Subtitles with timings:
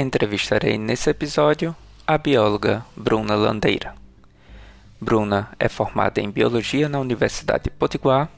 [0.00, 1.74] Entrevistarei nesse episódio
[2.06, 3.96] a bióloga Bruna Landeira.
[5.00, 8.30] Bruna é formada em Biologia na Universidade Potiguar,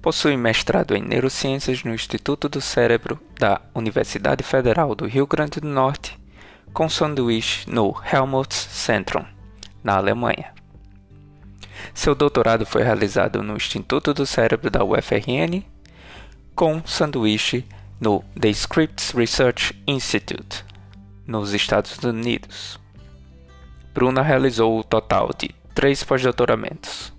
[0.00, 5.68] possui mestrado em Neurociências no Instituto do Cérebro da Universidade Federal do Rio Grande do
[5.68, 6.18] Norte,
[6.72, 9.26] com sanduíche no Helmholtz-Zentrum,
[9.82, 10.54] na Alemanha.
[11.92, 15.62] Seu doutorado foi realizado no Instituto do Cérebro da UFRN,
[16.54, 17.66] com sanduíche
[18.04, 20.62] no The Scripps Research Institute,
[21.26, 22.78] nos Estados Unidos.
[23.94, 27.14] Bruna realizou o total de três pós-doutoramentos.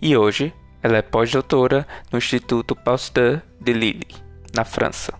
[0.00, 4.06] E hoje ela é pós-doutora no Instituto Pasteur de Lille,
[4.54, 5.12] na França.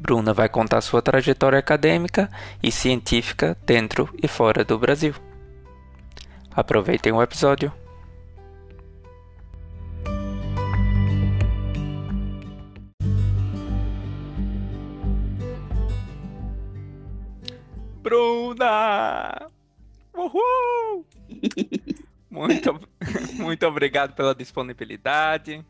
[0.00, 2.28] Bruna vai contar sua trajetória acadêmica
[2.60, 5.14] e científica dentro e fora do Brasil.
[6.50, 7.72] Aproveitem o episódio.
[18.06, 19.50] Bruna!
[20.14, 21.04] Uhul!
[22.30, 22.78] Muito,
[23.38, 25.64] muito obrigado pela disponibilidade.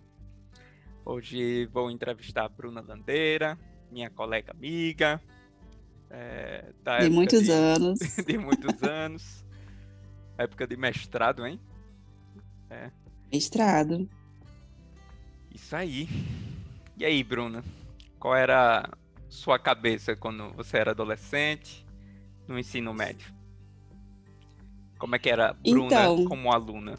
[1.04, 3.56] Hoje vou entrevistar a Bruna Landeira,
[3.90, 5.22] minha colega amiga.
[6.10, 7.98] É, de muitos de, anos.
[8.26, 9.46] De muitos anos.
[10.36, 11.60] época de mestrado, hein?
[12.68, 12.90] É.
[13.32, 14.08] Mestrado.
[15.54, 16.08] Isso aí.
[16.98, 17.64] E aí, Bruna?
[18.18, 18.90] Qual era
[19.28, 21.85] sua cabeça quando você era adolescente?
[22.46, 23.34] No ensino médio?
[24.98, 26.98] Como é que era Bruna então, como aluna?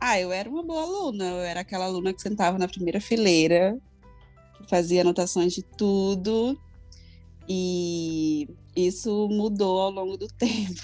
[0.00, 1.24] Ah, eu era uma boa aluna.
[1.24, 3.78] Eu era aquela aluna que sentava na primeira fileira,
[4.56, 6.60] que fazia anotações de tudo.
[7.48, 10.82] E isso mudou ao longo do tempo.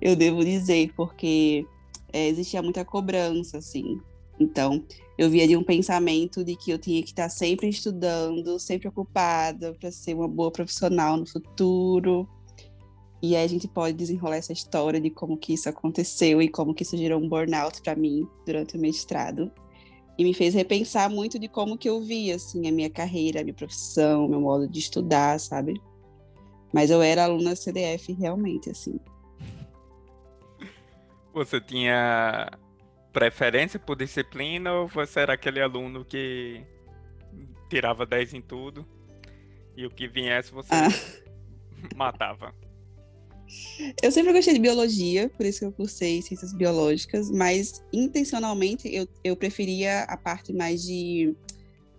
[0.00, 1.66] eu devo dizer, porque
[2.12, 4.00] é, existia muita cobrança, assim.
[4.38, 4.84] Então,
[5.18, 9.74] eu via de um pensamento de que eu tinha que estar sempre estudando, sempre ocupada
[9.74, 12.28] para ser uma boa profissional no futuro.
[13.22, 16.74] E aí a gente pode desenrolar essa história de como que isso aconteceu e como
[16.74, 19.50] que isso gerou um burnout para mim durante o mestrado.
[20.18, 23.44] E me fez repensar muito de como que eu via assim a minha carreira, a
[23.44, 25.80] minha profissão, meu modo de estudar, sabe?
[26.72, 28.98] Mas eu era aluna CDF realmente assim.
[31.32, 32.50] Você tinha
[33.12, 36.62] preferência por disciplina ou você era aquele aluno que
[37.68, 38.86] tirava 10 em tudo
[39.76, 40.88] e o que viesse você ah.
[41.94, 42.54] matava?
[44.02, 49.06] Eu sempre gostei de biologia, por isso que eu cursei ciências biológicas, mas intencionalmente eu,
[49.22, 51.34] eu preferia a parte mais de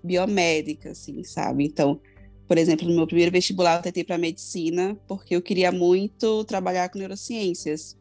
[0.03, 1.65] biomédica, assim, sabe?
[1.65, 2.01] Então,
[2.47, 6.89] por exemplo, no meu primeiro vestibular eu tentei para medicina porque eu queria muito trabalhar
[6.89, 7.97] com neurociências.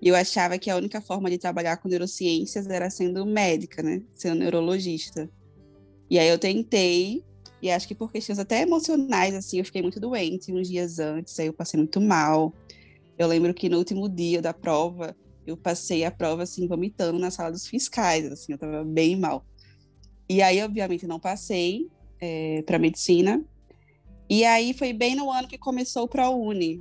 [0.00, 4.02] E eu achava que a única forma de trabalhar com neurociências era sendo médica, né?
[4.14, 5.28] Sendo neurologista.
[6.08, 7.22] E aí eu tentei,
[7.60, 11.38] e acho que por questões até emocionais, assim, eu fiquei muito doente uns dias antes,
[11.38, 12.54] aí eu passei muito mal.
[13.18, 15.14] Eu lembro que no último dia da prova,
[15.46, 19.44] eu passei a prova, assim, vomitando na sala dos fiscais, assim, eu tava bem mal.
[20.28, 21.88] E aí, obviamente, não passei
[22.20, 23.44] é, eh, para medicina.
[24.28, 26.80] E aí foi bem no ano que começou o ProUni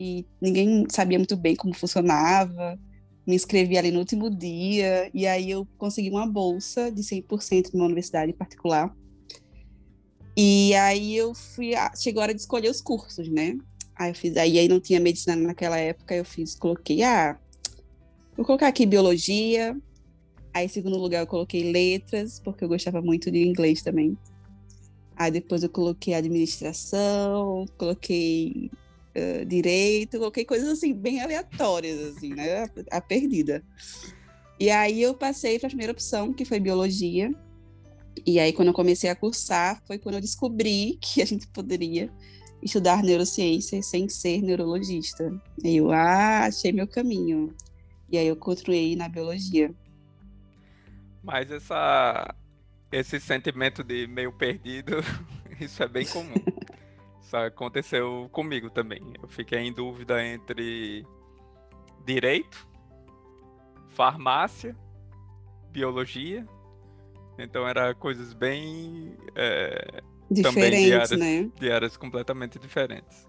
[0.00, 2.78] e ninguém sabia muito bem como funcionava.
[3.26, 7.84] Me inscrevi ali no último dia e aí eu consegui uma bolsa de 100% numa
[7.84, 8.96] universidade particular.
[10.34, 13.58] E aí eu fui, chegou a hora de escolher os cursos, né?
[13.94, 17.38] Aí eu fiz, aí, aí não tinha medicina naquela época, eu fiz, coloquei, ah,
[18.34, 19.76] vou colocar aqui biologia.
[20.54, 24.16] Aí, em segundo lugar, eu coloquei letras, porque eu gostava muito de inglês também.
[25.14, 28.70] Aí depois eu coloquei administração, coloquei
[29.16, 32.68] uh, direito, coloquei coisas assim, bem aleatórias, assim, né?
[32.90, 33.62] A, perdida.
[34.58, 37.32] E aí eu passei para a primeira opção, que foi biologia.
[38.26, 42.10] E aí, quando eu comecei a cursar, foi quando eu descobri que a gente poderia
[42.62, 45.32] estudar neurociências sem ser neurologista.
[45.64, 47.54] E eu, ah, achei meu caminho.
[48.10, 49.72] E aí eu continuei na biologia.
[51.22, 52.34] Mas essa,
[52.92, 54.96] esse sentimento de meio perdido,
[55.60, 56.34] isso é bem comum.
[57.30, 59.00] Isso aconteceu comigo também.
[59.22, 61.06] Eu fiquei em dúvida entre
[62.04, 62.66] direito,
[63.90, 64.76] farmácia,
[65.70, 66.44] biologia.
[67.38, 71.50] Então era coisas bem é, diferentes, de áreas, né?
[71.54, 73.28] De áreas completamente diferentes.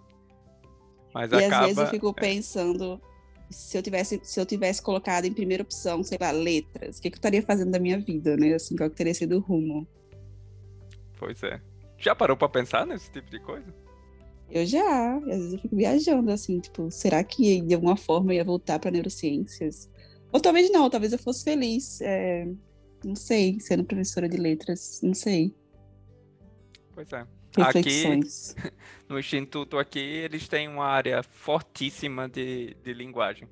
[1.13, 2.13] Mas e acaba, às vezes eu fico é...
[2.13, 2.99] pensando
[3.51, 7.11] se eu tivesse se eu tivesse colocado em primeira opção, sei lá, letras, o que,
[7.11, 8.55] que eu estaria fazendo da minha vida, né?
[8.55, 9.87] Assim, qual que teria sido o rumo?
[11.19, 11.61] Pois é.
[11.99, 13.71] Já parou para pensar nesse tipo de coisa?
[14.51, 18.37] Eu já, às vezes eu fico viajando assim, tipo, será que de alguma forma eu
[18.37, 19.89] ia voltar para neurociências?
[20.31, 22.45] Ou talvez não, talvez eu fosse feliz, é,
[23.03, 25.55] não sei, sendo professora de letras, não sei.
[26.93, 27.25] Pois é.
[27.57, 28.55] reflexões.
[28.57, 28.73] Aqui,
[29.07, 33.47] no Instituto aqui, eles têm uma área fortíssima de, de linguagem.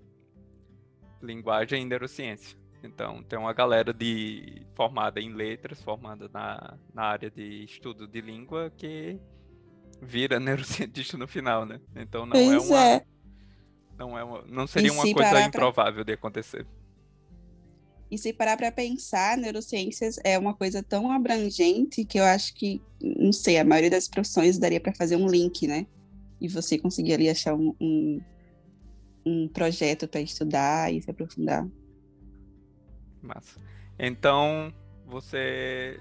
[1.21, 2.57] Linguagem e neurociência.
[2.83, 8.21] Então, tem uma galera de formada em letras, formada na, na área de estudo de
[8.21, 9.19] língua, que
[10.01, 11.79] vira neurocientista no final, né?
[11.95, 12.85] Então não é pois é uma.
[12.85, 13.05] É.
[13.97, 16.03] Não, é uma, não seria uma coisa improvável pra...
[16.03, 16.65] de acontecer.
[18.11, 22.81] E se parar para pensar, neurociências é uma coisa tão abrangente que eu acho que,
[22.99, 25.85] não sei, a maioria das profissões daria para fazer um link, né?
[26.41, 28.21] E você conseguir ali achar um, um,
[29.25, 31.67] um projeto para estudar e se aprofundar.
[33.21, 33.59] Massa.
[33.99, 34.73] Então,
[35.05, 35.99] você,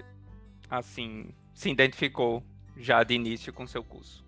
[0.67, 2.43] assim, se identificou
[2.79, 4.25] já de início com seu curso?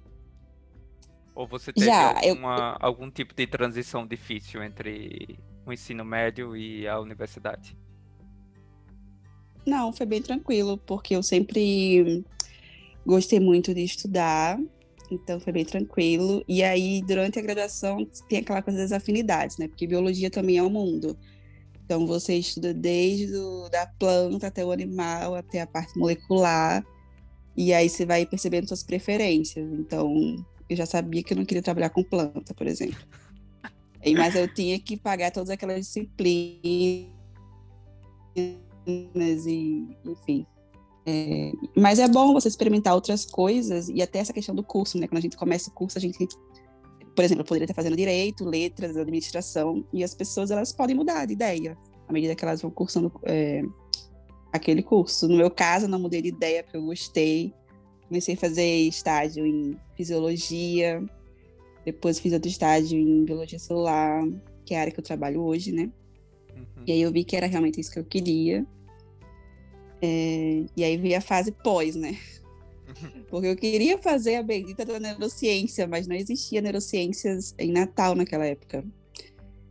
[1.33, 2.85] Ou você teve já, alguma, eu...
[2.85, 7.77] algum tipo de transição difícil entre o ensino médio e a universidade?
[9.65, 12.25] Não, foi bem tranquilo, porque eu sempre
[13.05, 14.59] gostei muito de estudar,
[15.09, 16.43] então foi bem tranquilo.
[16.47, 19.67] E aí, durante a graduação, tem aquela coisa das afinidades, né?
[19.67, 21.17] Porque biologia também é um mundo.
[21.85, 26.83] Então, você estuda desde do, da planta até o animal, até a parte molecular.
[27.55, 29.67] E aí você vai percebendo suas preferências.
[29.73, 30.35] Então,
[30.69, 32.99] eu já sabia que eu não queria trabalhar com planta, por exemplo.
[34.17, 37.11] Mas eu tinha que pagar todas aquelas disciplinas
[39.45, 40.45] e, enfim.
[41.05, 45.07] É, mas é bom você experimentar outras coisas e até essa questão do curso, né?
[45.07, 46.27] Quando a gente começa o curso, a gente,
[47.15, 51.33] por exemplo, poderia estar fazendo direito, letras, administração, e as pessoas elas podem mudar de
[51.33, 51.77] ideia
[52.07, 53.63] à medida que elas vão cursando é,
[54.51, 55.27] aquele curso.
[55.27, 57.53] No meu caso, não mudei de ideia porque eu gostei.
[58.07, 61.01] Comecei a fazer estágio em fisiologia,
[61.85, 64.21] depois fiz outro estágio em biologia celular,
[64.65, 65.89] que é a área que eu trabalho hoje, né?
[66.55, 66.83] Uhum.
[66.85, 68.65] E aí eu vi que era realmente isso que eu queria.
[70.01, 72.17] É, e aí veio a fase pós, né?
[72.87, 73.23] Uhum.
[73.29, 78.45] Porque eu queria fazer a bendita da neurociência, mas não existia neurociências em Natal naquela
[78.45, 78.83] época.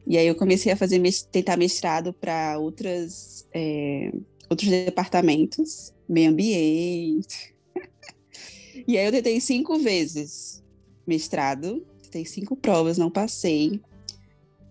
[0.06, 1.00] E aí eu comecei a fazer
[1.30, 4.10] tentar mestrado para outras é,
[4.50, 7.54] outros departamentos, meio ambiente.
[8.86, 10.62] e aí eu tentei cinco vezes
[11.06, 13.80] mestrado, tentei cinco provas, não passei.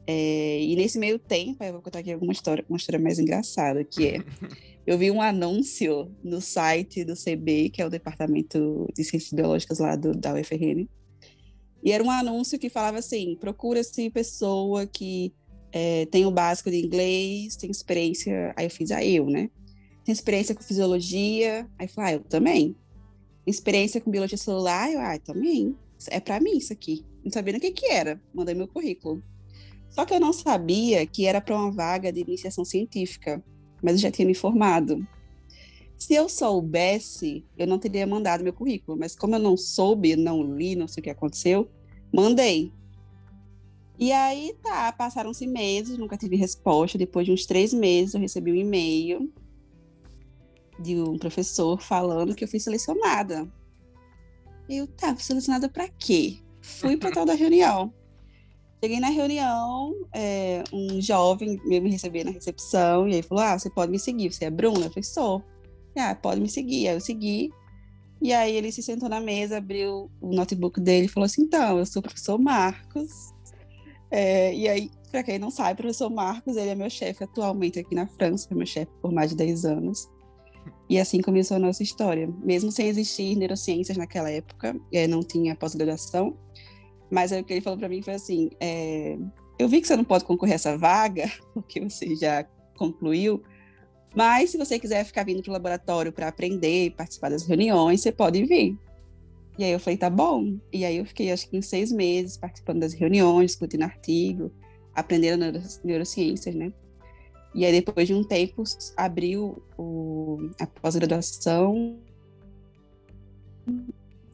[0.06, 3.84] É, e nesse meio tempo, eu vou contar aqui alguma história, uma história mais engraçada,
[3.84, 4.24] que é,
[4.86, 9.80] eu vi um anúncio no site do CB, que é o Departamento de Ciências Biológicas
[9.80, 10.88] lá do, da UFRN,
[11.84, 15.34] e era um anúncio que falava assim, procura-se pessoa que
[15.72, 19.50] é, tem o básico de inglês, tem experiência, aí eu fiz a ah, eu, né?
[20.10, 21.70] Tem experiência com fisiologia?
[21.78, 22.76] Aí eu falei, ah, eu também.
[23.46, 24.92] Experiência com biologia celular?
[24.92, 25.76] Eu, ah, também.
[26.08, 27.06] É para mim isso aqui.
[27.24, 28.20] Não sabia o que que era.
[28.34, 29.22] Mandei meu currículo.
[29.88, 33.44] Só que eu não sabia que era para uma vaga de iniciação científica,
[33.84, 35.08] mas eu já tinha me formado.
[35.96, 40.42] Se eu soubesse, eu não teria mandado meu currículo, mas como eu não soube, não
[40.42, 41.70] li, não sei o que aconteceu,
[42.12, 42.74] mandei.
[44.00, 46.98] E aí tá, passaram-se meses, nunca tive resposta.
[46.98, 49.32] Depois de uns três meses, eu recebi um e-mail
[50.80, 53.48] de um professor falando que eu fui selecionada.
[54.70, 56.40] Eu, tá, fui selecionada para quê?
[56.62, 57.94] Fui para tal da reunião.
[58.82, 63.60] Cheguei na reunião, é, um jovem veio me receber na recepção e aí falou: Ah,
[63.60, 64.86] você pode me seguir, você é Bruna?
[64.86, 65.44] Eu falei: Sou.
[65.98, 66.88] Ah, pode me seguir.
[66.88, 67.50] Aí eu segui.
[68.22, 71.78] E aí ele se sentou na mesa, abriu o notebook dele e falou assim: Então,
[71.78, 73.34] eu sou o professor Marcos.
[74.12, 77.80] É, e aí, para quem não sabe, o professor Marcos, ele é meu chefe atualmente
[77.80, 80.10] aqui na França, é meu chefe por mais de 10 anos.
[80.90, 82.28] E assim começou a nossa história.
[82.44, 86.36] Mesmo sem existir neurociências naquela época, é, não tinha pós-graduação.
[87.12, 89.18] Mas o que ele falou para mim foi assim: é,
[89.60, 92.44] eu vi que você não pode concorrer a essa vaga, porque você já
[92.76, 93.44] concluiu,
[94.16, 98.12] mas se você quiser ficar vindo para o laboratório para aprender, participar das reuniões, você
[98.12, 98.78] pode vir.
[99.58, 100.58] E aí eu falei, tá bom.
[100.72, 104.52] E aí eu fiquei, acho que em seis meses, participando das reuniões, discutindo artigo,
[104.96, 105.46] aprendendo
[105.84, 106.72] neurociências, né?
[107.54, 108.64] E aí, depois de um tempo,
[108.96, 112.00] abriu o, a pós-graduação.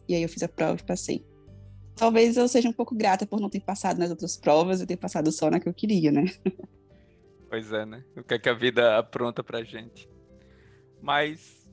[0.07, 1.25] E aí eu fiz a prova e passei.
[1.95, 4.97] Talvez eu seja um pouco grata por não ter passado nas outras provas e ter
[4.97, 6.25] passado só na que eu queria, né?
[7.47, 8.03] Pois é, né?
[8.17, 10.09] O que é que a vida apronta pra gente.
[11.01, 11.65] Mas.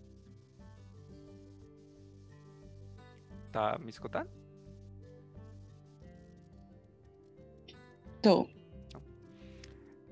[3.50, 4.30] Tá me escutando?
[8.20, 8.46] Tô.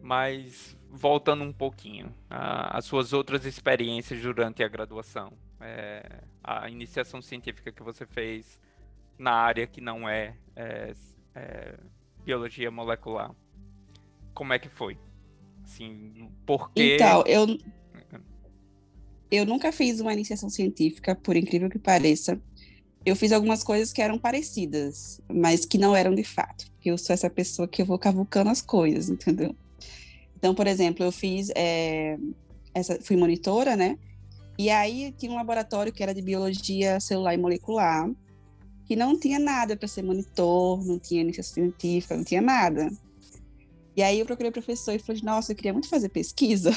[0.03, 7.71] Mas voltando um pouquinho, as suas outras experiências durante a graduação, é, a iniciação científica
[7.71, 8.59] que você fez
[9.17, 10.93] na área que não é, é,
[11.35, 11.79] é
[12.25, 13.31] biologia molecular,
[14.35, 14.99] como é que foi?
[15.63, 16.95] Assim, porque...
[16.95, 17.59] Então, eu,
[19.31, 22.41] eu nunca fiz uma iniciação científica, por incrível que pareça.
[23.07, 26.67] eu fiz algumas coisas que eram parecidas, mas que não eram de fato.
[26.85, 29.55] Eu sou essa pessoa que eu vou cavucando as coisas, entendeu?
[30.41, 31.53] Então, por exemplo, eu fiz.
[31.55, 32.19] É,
[32.75, 33.99] essa, fui monitora, né?
[34.59, 38.11] E aí tinha um laboratório que era de biologia celular e molecular,
[38.87, 42.91] que não tinha nada para ser monitor, não tinha iniciação científica, não tinha nada.
[43.97, 46.71] E aí eu procurei o professor e falei, nossa, eu queria muito fazer pesquisa,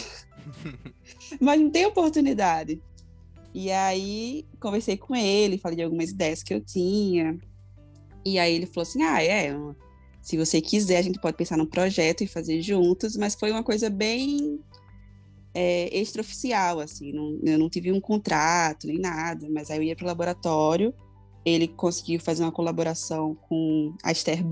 [1.40, 2.82] mas não tem oportunidade.
[3.54, 7.38] E aí conversei com ele, falei de algumas ideias que eu tinha.
[8.26, 9.56] E aí ele falou assim: ah, é,
[10.24, 13.62] se você quiser, a gente pode pensar num projeto e fazer juntos, mas foi uma
[13.62, 14.58] coisa bem
[15.54, 19.96] é, extraoficial, assim, não, eu não tive um contrato nem nada, mas aí eu ia
[19.98, 20.94] para o laboratório,
[21.46, 24.46] ele conseguiu fazer uma colaboração com a Esther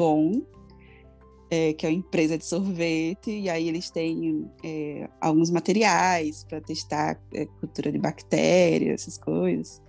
[1.49, 6.59] é, que é uma empresa de sorvete, e aí eles têm é, alguns materiais para
[6.59, 9.81] testar é, cultura de bactérias, essas coisas.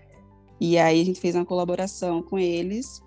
[0.61, 3.03] E aí a gente fez uma colaboração com eles,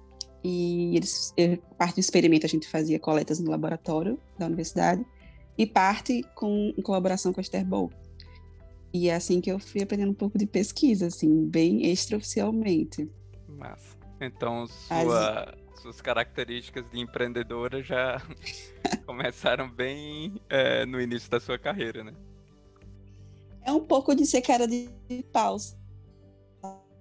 [0.47, 1.33] e eles,
[1.75, 5.03] parte do experimento a gente fazia coletas no laboratório da universidade,
[5.57, 7.91] e parte com, em colaboração com a Esterbol.
[8.93, 13.09] E é assim que eu fui aprendendo um pouco de pesquisa, assim, bem extraoficialmente.
[13.47, 13.97] Massa.
[14.21, 18.21] Então, sua, As suas características de empreendedora já
[19.07, 22.13] começaram bem é, no início da sua carreira, né?
[23.63, 24.89] É um pouco de ser cara de
[25.33, 25.57] pau,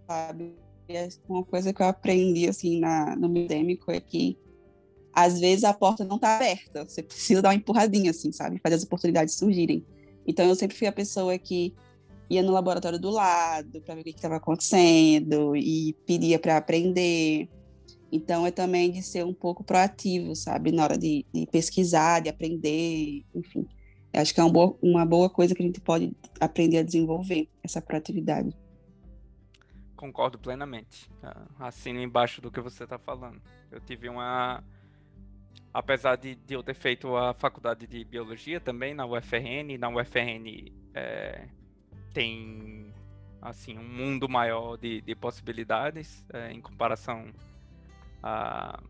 [0.09, 0.64] sabe?
[0.89, 4.39] É uma coisa que eu aprendi assim na, no acadêmico é que
[5.13, 8.61] às vezes a porta não está aberta, você precisa dar uma empurradinha assim, sabe?
[8.63, 9.85] Fazer as oportunidades surgirem.
[10.27, 11.75] Então eu sempre fui a pessoa que
[12.29, 17.49] ia no laboratório do lado para ver o que estava acontecendo e pedia para aprender.
[18.11, 20.71] Então, é também de ser um pouco proativo, sabe?
[20.71, 23.67] Na hora de, de pesquisar, de aprender, enfim.
[24.13, 28.55] Acho que é uma boa coisa que a gente pode aprender a desenvolver, essa proatividade.
[29.97, 31.11] Concordo plenamente.
[31.23, 33.41] Ah, assino embaixo do que você está falando.
[33.71, 34.63] Eu tive uma.
[35.73, 40.73] Apesar de, de, eu ter feito a faculdade de biologia também na UFRN, na UFRN
[40.95, 41.49] é,
[42.13, 42.93] tem
[43.43, 47.33] assim um mundo maior de, de possibilidades é, em comparação
[48.23, 48.81] a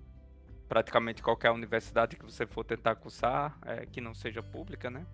[0.69, 5.07] praticamente qualquer universidade que você for tentar cursar, é, que não seja pública, né?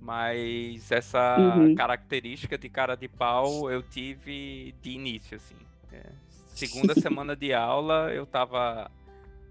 [0.00, 1.74] Mas essa uhum.
[1.74, 5.56] característica de cara de pau eu tive de início, assim.
[5.92, 6.06] É,
[6.46, 8.90] segunda semana de aula, eu tava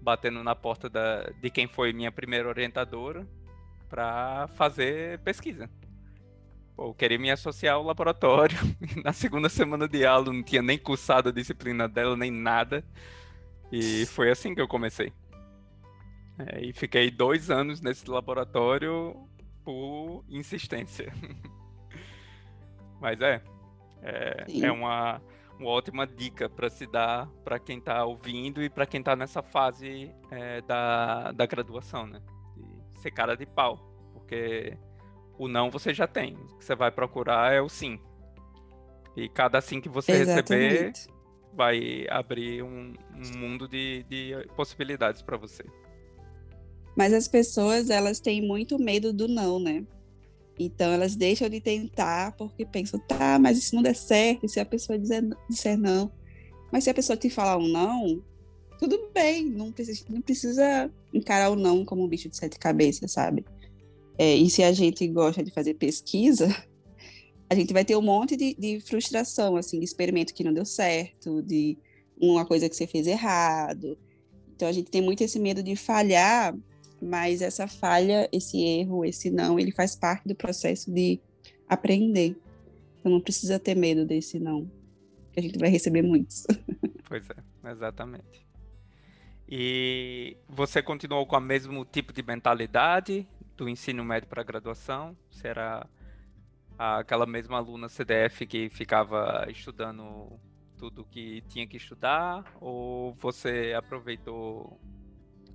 [0.00, 3.26] batendo na porta da, de quem foi minha primeira orientadora
[3.88, 5.68] para fazer pesquisa.
[6.76, 8.56] Pô, eu queria me associar ao laboratório.
[9.04, 12.84] na segunda semana de aula, não tinha nem cursado a disciplina dela, nem nada.
[13.70, 15.12] E foi assim que eu comecei.
[16.38, 19.27] É, e fiquei dois anos nesse laboratório
[19.68, 21.12] por insistência.
[22.98, 23.42] Mas é,
[24.00, 25.20] é, é, uma,
[25.58, 29.42] uma ótima dica para se dar para quem está ouvindo e para quem está nessa
[29.42, 32.22] fase é, da, da graduação, né?
[32.56, 33.76] De ser cara de pau,
[34.14, 34.74] porque
[35.36, 36.34] o não você já tem.
[36.34, 38.00] O que você vai procurar é o sim.
[39.14, 40.76] E cada sim que você Exatamente.
[40.76, 40.92] receber
[41.52, 45.62] vai abrir um, um mundo de, de possibilidades para você.
[46.98, 49.86] Mas as pessoas, elas têm muito medo do não, né?
[50.58, 54.58] Então elas deixam de tentar porque pensam, tá, mas isso não der certo, e se
[54.58, 56.10] a pessoa dizer, disser não.
[56.72, 58.20] Mas se a pessoa te falar um não,
[58.80, 63.12] tudo bem, não precisa, não precisa encarar o não como um bicho de sete cabeças,
[63.12, 63.44] sabe?
[64.18, 66.48] É, e se a gente gosta de fazer pesquisa,
[67.48, 70.64] a gente vai ter um monte de, de frustração, assim, de experimento que não deu
[70.64, 71.78] certo, de
[72.20, 73.96] uma coisa que você fez errado.
[74.56, 76.52] Então a gente tem muito esse medo de falhar,
[77.00, 81.20] mas essa falha, esse erro, esse não, ele faz parte do processo de
[81.68, 82.36] aprender.
[82.98, 84.70] Então não precisa ter medo desse não,
[85.32, 86.46] que a gente vai receber muitos.
[87.08, 88.46] Pois é, exatamente.
[89.48, 93.26] E você continuou com o mesmo tipo de mentalidade
[93.56, 95.16] do ensino médio para graduação?
[95.30, 95.88] Será
[96.78, 100.38] aquela mesma aluna CDF que ficava estudando
[100.76, 104.78] tudo que tinha que estudar ou você aproveitou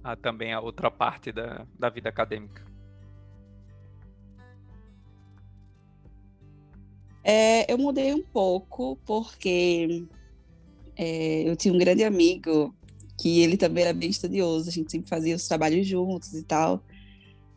[0.04, 2.64] a, também a outra parte da, da vida acadêmica?
[7.24, 10.06] É, eu mudei um pouco porque
[10.98, 12.76] é, eu tinha um grande amigo
[13.18, 16.84] que ele também era bem estudioso, a gente sempre fazia os trabalhos juntos e tal.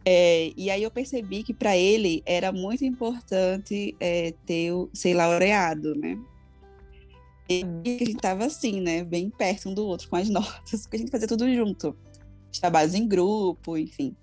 [0.04, 5.14] É, e aí eu percebi que para ele era muito importante é, ter o, ser
[5.14, 6.16] laureado, né?
[7.48, 9.02] E a gente estava assim, né?
[9.02, 11.96] Bem perto um do outro com as notas, porque a gente fazia tudo junto.
[12.52, 14.14] Os trabalhos em grupo, enfim.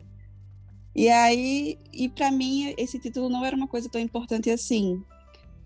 [0.95, 5.01] E aí, e para mim, esse título não era uma coisa tão importante assim.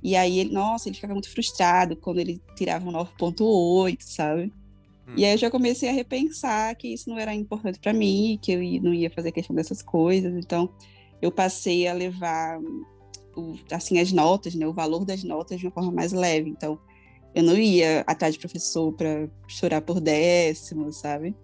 [0.02, 4.54] E aí, ele, nossa, ele ficava muito frustrado quando ele tirava um 9.8, sabe?
[5.08, 5.14] Hum.
[5.18, 8.52] E aí eu já comecei a repensar que isso não era importante para mim, que
[8.54, 10.34] eu não ia fazer questão dessas coisas.
[10.36, 10.70] Então,
[11.22, 12.60] eu passei a levar
[13.36, 16.50] o, assim as notas, né, o valor das notas de uma forma mais leve.
[16.50, 16.80] Então,
[17.36, 21.36] eu não ia atrás de professor para chorar por décimo, sabe?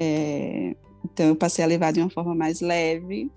[0.00, 3.30] É, então, eu passei a levar de uma forma mais leve.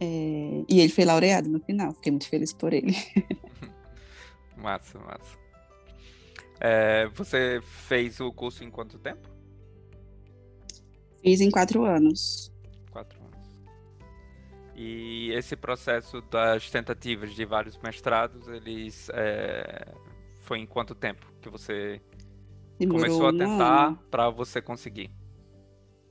[0.00, 1.92] É, e ele foi laureado no final.
[1.94, 2.94] Fiquei muito feliz por ele.
[4.56, 5.38] massa, massa.
[6.60, 9.28] É, você fez o curso em quanto tempo?
[11.22, 12.52] Fiz em quatro anos.
[12.90, 13.32] Quatro anos.
[14.74, 19.92] E esse processo das tentativas de vários mestrados, eles é,
[20.40, 22.00] foi em quanto tempo que você
[22.78, 25.10] Demorou começou a tentar para você conseguir?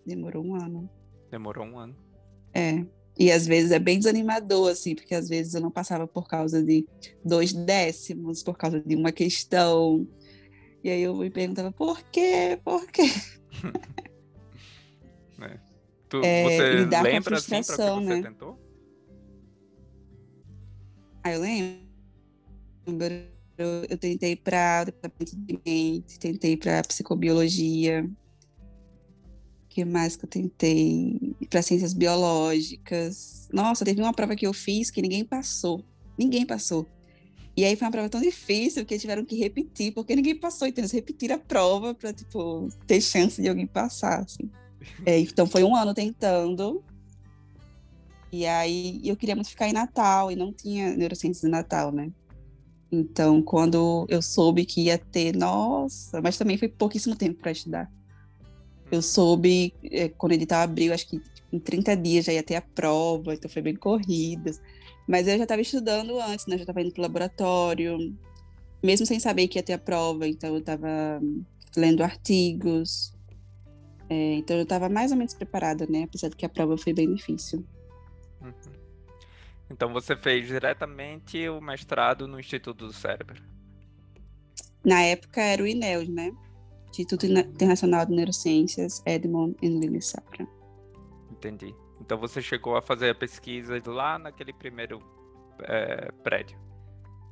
[0.06, 0.90] Demorou um ano.
[1.30, 1.96] Demorou um ano.
[2.54, 2.86] É.
[3.18, 6.64] E às vezes é bem desanimador, assim, porque às vezes eu não passava por causa
[6.64, 6.88] de
[7.24, 10.08] dois décimos, por causa de uma questão.
[10.84, 12.60] E aí eu me perguntava, por quê?
[12.64, 13.04] Por quê?
[15.42, 15.60] é.
[16.10, 18.22] Tu, é, você lembra assim pra que você né?
[18.22, 18.60] tentou?
[21.24, 21.92] Ah, eu lembro.
[23.58, 28.10] Eu, eu tentei para departamento de mente, tentei para psicobiologia,
[29.72, 31.34] que mais que eu tentei?
[31.50, 33.48] Para ciências biológicas.
[33.54, 35.84] Nossa, teve uma prova que eu fiz que ninguém passou.
[36.18, 36.86] Ninguém passou.
[37.56, 40.82] E aí foi uma prova tão difícil que tiveram que repetir, porque ninguém passou, então
[40.82, 44.50] eles repetiram a prova para tipo ter chance de alguém passar, assim.
[45.06, 46.84] É, então foi um ano tentando.
[48.32, 52.12] E aí eu queria muito ficar em Natal e não tinha neurociências em Natal, né?
[52.92, 57.90] Então, quando eu soube que ia ter, nossa, mas também foi pouquíssimo tempo para estudar.
[58.92, 61.22] Eu soube, é, quando o edital abriu, acho que
[61.52, 64.52] em 30 dias já ia ter a prova, então foi bem corrida.
[65.08, 66.56] Mas eu já estava estudando antes, né?
[66.56, 68.16] Eu já estava indo para o laboratório,
[68.84, 71.22] mesmo sem saber que ia ter a prova, então eu estava
[71.76, 73.14] lendo artigos.
[74.10, 76.04] É, então eu estava mais ou menos preparada, né?
[76.04, 77.66] Apesar de que a prova foi bem difícil.
[78.42, 78.52] Uhum.
[79.70, 83.42] Então você fez diretamente o mestrado no Instituto do Cérebro?
[84.84, 86.34] Na época era o INEUS, né?
[86.92, 90.46] Instituto Internacional de Neurociências, Edmond e Lili Safra.
[91.32, 91.74] Entendi.
[92.02, 95.02] Então você chegou a fazer a pesquisa lá naquele primeiro
[95.62, 96.60] é, prédio?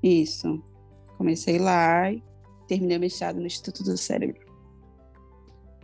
[0.02, 0.64] Isso.
[1.18, 2.24] Comecei lá e
[2.68, 4.40] terminei o mestrado no Instituto do Cérebro.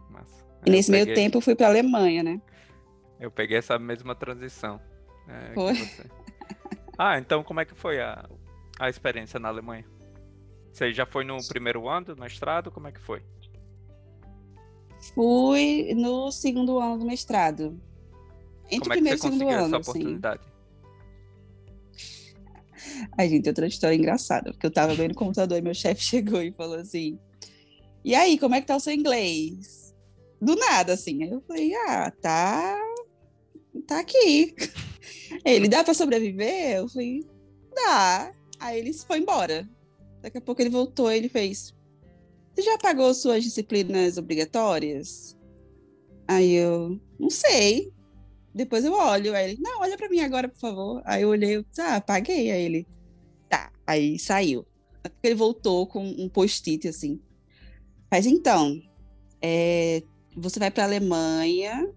[0.10, 0.46] Massa.
[0.66, 1.06] E nesse peguei...
[1.06, 2.42] meio tempo eu fui para a Alemanha, né?
[3.20, 4.80] Eu peguei essa mesma transição.
[5.28, 5.74] É, foi?
[6.98, 8.30] ah, então como é que foi a,
[8.80, 9.86] a experiência na Alemanha?
[10.72, 12.72] Você já foi no primeiro ano do mestrado?
[12.72, 13.22] Como é que foi?
[15.14, 17.80] Fui no segundo ano do mestrado.
[18.66, 19.66] Entre Como o primeiro é que você e segundo ano.
[19.66, 19.90] Essa assim.
[19.90, 20.42] oportunidade?
[20.42, 20.56] Assim.
[23.18, 26.42] Ai, gente, outra história engraçada, porque eu tava vendo no computador e meu chefe chegou
[26.42, 27.20] e falou assim:
[28.04, 29.94] E aí, como é que tá o seu inglês?
[30.42, 31.24] Do nada, assim.
[31.24, 32.78] Aí eu falei: Ah, tá.
[33.88, 34.56] Tá aqui.
[35.44, 36.78] Ele dá para sobreviver?
[36.78, 37.24] Eu falei:
[37.74, 38.34] Dá.
[38.60, 39.68] Aí ele foi embora.
[40.22, 41.75] Daqui a pouco ele voltou e ele fez:
[42.56, 45.38] você já pagou suas disciplinas obrigatórias?
[46.26, 47.92] Aí eu, não sei.
[48.54, 49.36] Depois eu olho.
[49.36, 51.02] Aí ele, não, olha para mim agora, por favor.
[51.06, 52.50] Aí eu olhei, eu, ah, paguei.
[52.52, 52.88] Aí ele,
[53.50, 53.74] tá.
[53.86, 54.66] Aí saiu.
[55.22, 57.20] Ele voltou com um post-it assim.
[58.10, 58.82] Mas então,
[59.42, 60.02] é,
[60.38, 61.94] você vai para Alemanha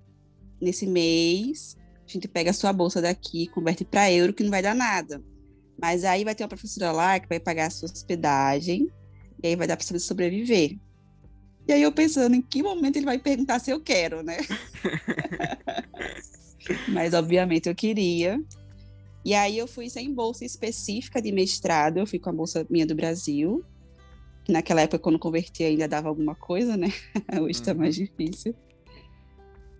[0.60, 1.76] nesse mês.
[2.04, 5.22] A gente pega a sua bolsa daqui, converte para euro, que não vai dar nada.
[5.80, 8.90] Mas aí vai ter uma professora lá que vai pagar a sua hospedagem
[9.42, 10.78] e aí vai dar para sobreviver.
[11.66, 14.38] E aí eu pensando em que momento ele vai perguntar se eu quero, né?
[16.88, 18.42] Mas obviamente eu queria.
[19.24, 22.86] E aí eu fui sem bolsa específica de mestrado, eu fui com a bolsa minha
[22.86, 23.62] do Brasil.
[24.44, 26.88] Que naquela época, quando converti, ainda dava alguma coisa, né?
[27.38, 28.04] Hoje está mais uhum.
[28.04, 28.54] difícil.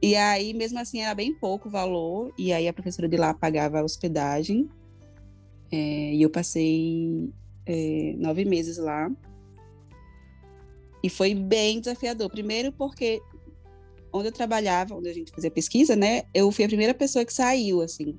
[0.03, 2.33] E aí, mesmo assim, era bem pouco o valor.
[2.37, 4.69] E aí a professora de lá pagava a hospedagem.
[5.73, 7.31] É, e eu passei
[7.65, 9.11] é, nove meses lá.
[11.03, 12.31] E foi bem desafiador.
[12.31, 13.21] Primeiro porque
[14.13, 17.33] onde eu trabalhava, onde a gente fazia pesquisa, né, eu fui a primeira pessoa que
[17.33, 18.19] saiu, assim.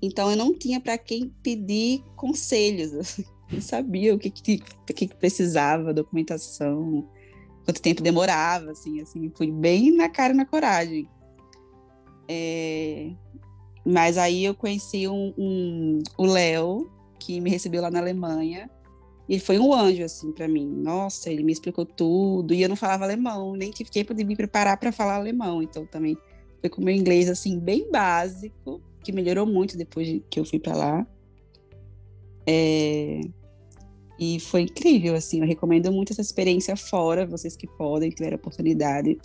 [0.00, 2.92] Então eu não tinha para quem pedir conselhos.
[2.98, 3.24] Assim.
[3.50, 4.58] Não sabia o que, que,
[4.94, 7.06] que precisava, documentação,
[7.66, 9.30] quanto tempo demorava, assim, assim.
[9.36, 11.06] Fui bem na cara e na coragem.
[12.26, 13.12] É...
[13.84, 18.70] Mas aí eu conheci um, um o Léo, que me recebeu lá na Alemanha,
[19.28, 20.66] ele foi um anjo, assim, para mim.
[20.66, 22.52] Nossa, ele me explicou tudo.
[22.52, 25.62] E eu não falava alemão, nem tive tempo de me preparar para falar alemão.
[25.62, 26.16] Então, também
[26.60, 30.76] foi com meu inglês, assim, bem básico, que melhorou muito depois que eu fui para
[30.76, 31.06] lá.
[32.46, 33.20] É...
[34.18, 38.36] E foi incrível, assim, eu recomendo muito essa experiência fora, vocês que podem, tiver a
[38.36, 39.18] oportunidade.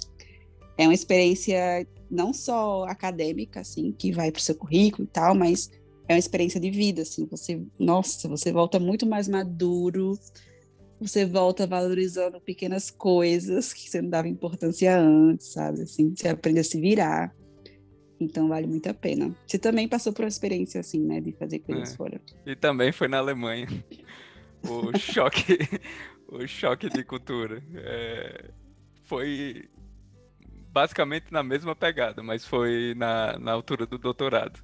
[0.77, 5.35] É uma experiência não só acadêmica, assim, que vai para o seu currículo e tal,
[5.35, 5.69] mas
[6.07, 10.17] é uma experiência de vida, assim, você, nossa, você volta muito mais maduro,
[10.99, 16.59] você volta valorizando pequenas coisas que você não dava importância antes, sabe, assim, você aprende
[16.59, 17.35] a se virar,
[18.19, 19.35] então vale muito a pena.
[19.45, 21.95] Você também passou por uma experiência assim, né, de fazer coisas é.
[21.95, 22.21] fora.
[22.45, 23.67] E também foi na Alemanha,
[24.63, 25.57] o choque,
[26.27, 28.49] o choque de cultura, é...
[29.03, 29.69] foi
[30.71, 34.61] basicamente na mesma pegada, mas foi na, na altura do doutorado.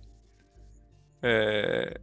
[1.25, 2.01] É,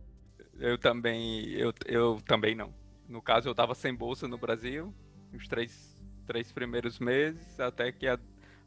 [0.58, 2.72] eu também, eu, eu também não.
[3.06, 4.94] No caso, eu estava sem bolsa no Brasil,
[5.34, 8.18] os três, três primeiros meses, até que a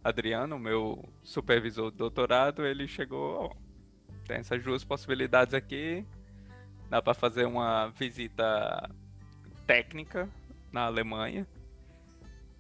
[0.04, 3.56] Adriano, meu supervisor do doutorado, ele chegou,
[4.28, 6.06] tem essas duas possibilidades aqui,
[6.90, 8.90] dá para fazer uma visita
[9.66, 10.30] técnica
[10.72, 11.48] na Alemanha,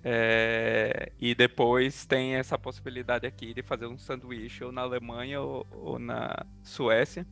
[0.04, 5.68] é, e depois tem essa possibilidade aqui de fazer um sanduíche ou na Alemanha ou,
[5.72, 7.26] ou na Suécia.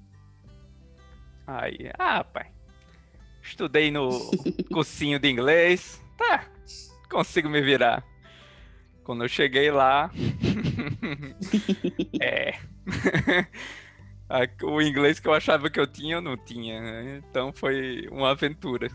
[1.59, 2.49] Aí, ah, pai.
[3.43, 4.09] Estudei no
[4.71, 6.01] cursinho de inglês.
[6.17, 6.45] Tá,
[7.09, 8.05] consigo me virar.
[9.03, 10.09] Quando eu cheguei lá.
[12.21, 12.57] é.
[14.63, 16.79] o inglês que eu achava que eu tinha, eu não tinha.
[16.79, 17.21] Né?
[17.29, 18.87] Então foi uma aventura.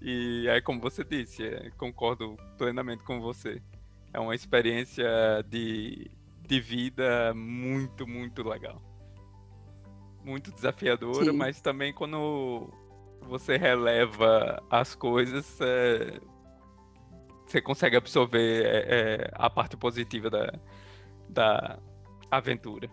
[0.00, 3.60] E é como você disse, é, concordo plenamente com você.
[4.14, 5.06] É uma experiência
[5.46, 6.10] de,
[6.46, 8.85] de vida muito, muito legal.
[10.26, 11.36] Muito desafiadora, Sim.
[11.36, 12.68] mas também quando
[13.28, 16.18] você releva as coisas, é,
[17.46, 20.52] você consegue absorver é, é, a parte positiva da,
[21.28, 21.78] da
[22.28, 22.90] aventura.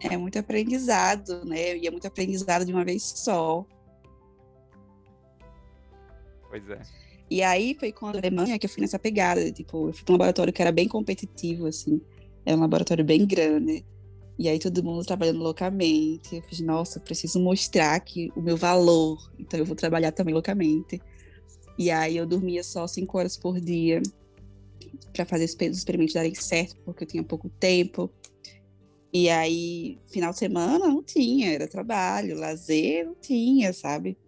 [0.00, 1.76] É muito aprendizado, né?
[1.76, 3.66] E é muito aprendizado de uma vez só.
[6.48, 6.80] Pois é.
[7.28, 9.52] E aí foi com a Alemanha que eu fui nessa pegada.
[9.52, 12.00] Tipo, eu fui para um laboratório que era bem competitivo, assim.
[12.46, 13.84] Era um laboratório bem grande.
[14.38, 16.36] E aí todo mundo trabalhando loucamente.
[16.36, 19.18] Eu fiz, nossa, preciso mostrar que o meu valor.
[19.38, 21.00] Então eu vou trabalhar também loucamente.
[21.78, 24.02] E aí eu dormia só cinco horas por dia
[25.12, 28.10] para fazer os experimentos darem certo, porque eu tinha pouco tempo.
[29.12, 34.18] E aí, final de semana não tinha, era trabalho, lazer não tinha, sabe?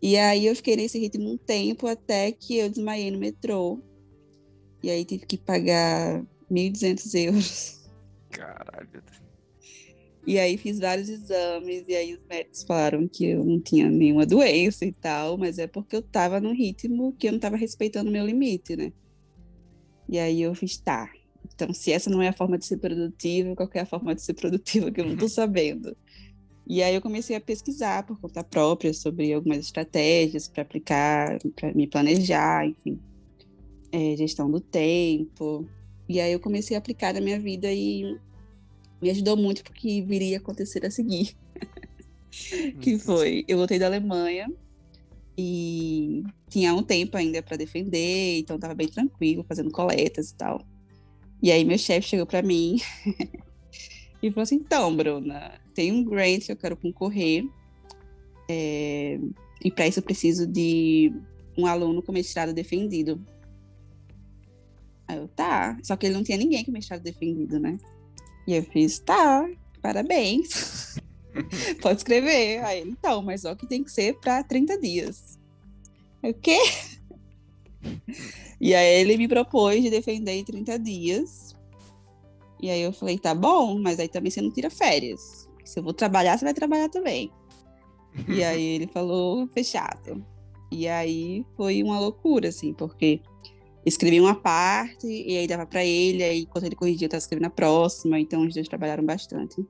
[0.00, 3.80] E aí eu fiquei nesse ritmo um tempo até que eu desmaiei no metrô.
[4.82, 7.90] E aí tive que pagar 1.200 euros.
[8.30, 9.02] Caralho.
[10.26, 14.26] E aí fiz vários exames, e aí os médicos falaram que eu não tinha nenhuma
[14.26, 18.10] doença e tal, mas é porque eu tava num ritmo que eu não tava respeitando
[18.10, 18.92] o meu limite, né?
[20.08, 21.10] E aí eu fiz, tá.
[21.54, 24.22] Então, se essa não é a forma de ser produtiva, qual é a forma de
[24.22, 25.96] ser produtiva que eu não tô sabendo?
[26.66, 31.72] E aí eu comecei a pesquisar por conta própria sobre algumas estratégias para aplicar, para
[31.74, 33.00] me planejar, enfim,
[33.90, 35.66] é, gestão do tempo.
[36.08, 38.16] E aí eu comecei a aplicar na minha vida e
[39.00, 41.36] me ajudou muito porque viria a acontecer a seguir.
[42.80, 44.48] que foi, eu voltei da Alemanha
[45.36, 50.64] e tinha um tempo ainda para defender, então estava bem tranquilo, fazendo coletas e tal.
[51.42, 52.76] E aí meu chefe chegou para mim
[54.22, 57.44] e falou assim: então, Bruna, tem um grant que eu quero concorrer.
[58.48, 59.18] É,
[59.64, 61.12] e para isso eu preciso de
[61.56, 63.24] um aluno com mestrado defendido.
[65.08, 65.78] Aí eu, tá.
[65.82, 67.78] Só que ele não tinha ninguém com mestrado defendido, né?
[68.46, 69.48] E eu fiz, tá,
[69.82, 70.96] parabéns.
[71.80, 72.64] Pode escrever.
[72.64, 75.38] Aí ele, então, mas só que tem que ser para 30 dias.
[76.22, 76.58] o quê?
[78.60, 81.56] E aí ele me propôs de defender em 30 dias.
[82.60, 85.48] E aí eu falei, tá bom, mas aí também você não tira férias.
[85.64, 87.32] Se eu vou trabalhar, você vai trabalhar também.
[88.28, 90.24] e aí ele falou, fechado.
[90.70, 93.22] E aí foi uma loucura, assim, porque
[93.84, 97.46] escrevi uma parte e aí dava para ele, aí enquanto ele corrigia, eu estava escrevendo
[97.46, 99.64] a próxima, então os dois trabalharam bastante.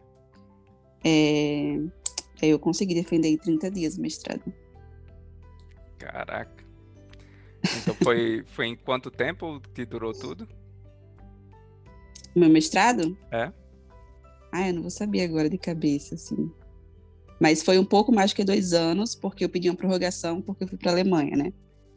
[1.05, 1.79] É...
[2.43, 4.43] Aí eu consegui defender em 30 dias o mestrado.
[5.99, 6.65] Caraca.
[7.77, 10.49] Então foi, foi em quanto tempo que durou tudo?
[12.35, 13.17] Meu mestrado?
[13.31, 13.53] É.
[14.53, 16.51] Ah, eu não vou saber agora de cabeça, assim.
[17.41, 20.69] Mas foi um pouco mais que dois anos, porque eu pedi uma prorrogação, porque eu
[20.69, 21.53] fui para Alemanha, né?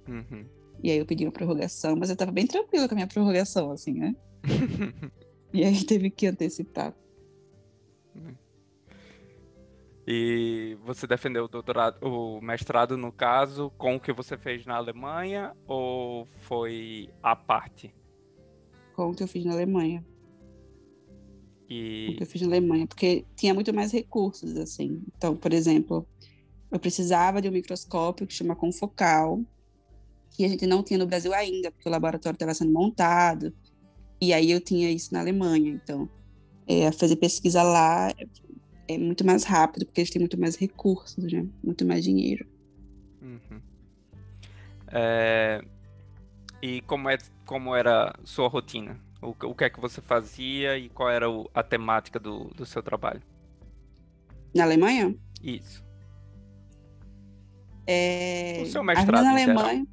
[0.08, 0.46] Uhum.
[0.84, 3.72] E aí eu pedi uma prorrogação, mas eu estava bem tranquila com a minha prorrogação,
[3.72, 4.14] assim, né?
[5.54, 6.94] e aí teve que antecipar.
[10.06, 14.76] E você defendeu o doutorado, o mestrado, no caso, com o que você fez na
[14.76, 17.96] Alemanha ou foi à parte?
[18.94, 20.06] Com o que eu fiz na Alemanha.
[21.70, 22.10] E...
[22.12, 25.02] O que eu fiz na Alemanha, porque tinha muito mais recursos, assim.
[25.16, 26.06] Então, por exemplo,
[26.70, 29.40] eu precisava de um microscópio que chama confocal,
[30.34, 33.54] que a gente não tinha no Brasil ainda, porque o laboratório estava sendo montado.
[34.20, 35.70] E aí eu tinha isso na Alemanha.
[35.70, 36.10] Então,
[36.68, 38.12] é, fazer pesquisa lá
[38.88, 41.46] é, muito mais rápido, porque eles têm muito mais recursos, né?
[41.64, 42.48] muito mais dinheiro.
[43.22, 43.62] Uhum.
[44.88, 45.62] É...
[46.62, 49.00] E como, é, como era sua rotina?
[49.22, 52.66] O, o que é que você fazia e qual era o, a temática do, do
[52.66, 53.22] seu trabalho?
[54.56, 55.16] Na Alemanha?
[55.42, 55.84] Isso.
[57.86, 58.62] É...
[58.64, 59.86] O seu mestrado na Alemanha.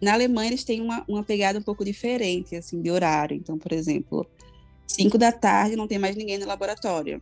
[0.00, 3.36] Na Alemanha eles têm uma, uma pegada um pouco diferente, assim, de horário.
[3.36, 4.26] Então, por exemplo,
[4.86, 7.20] 5 da tarde não tem mais ninguém no laboratório.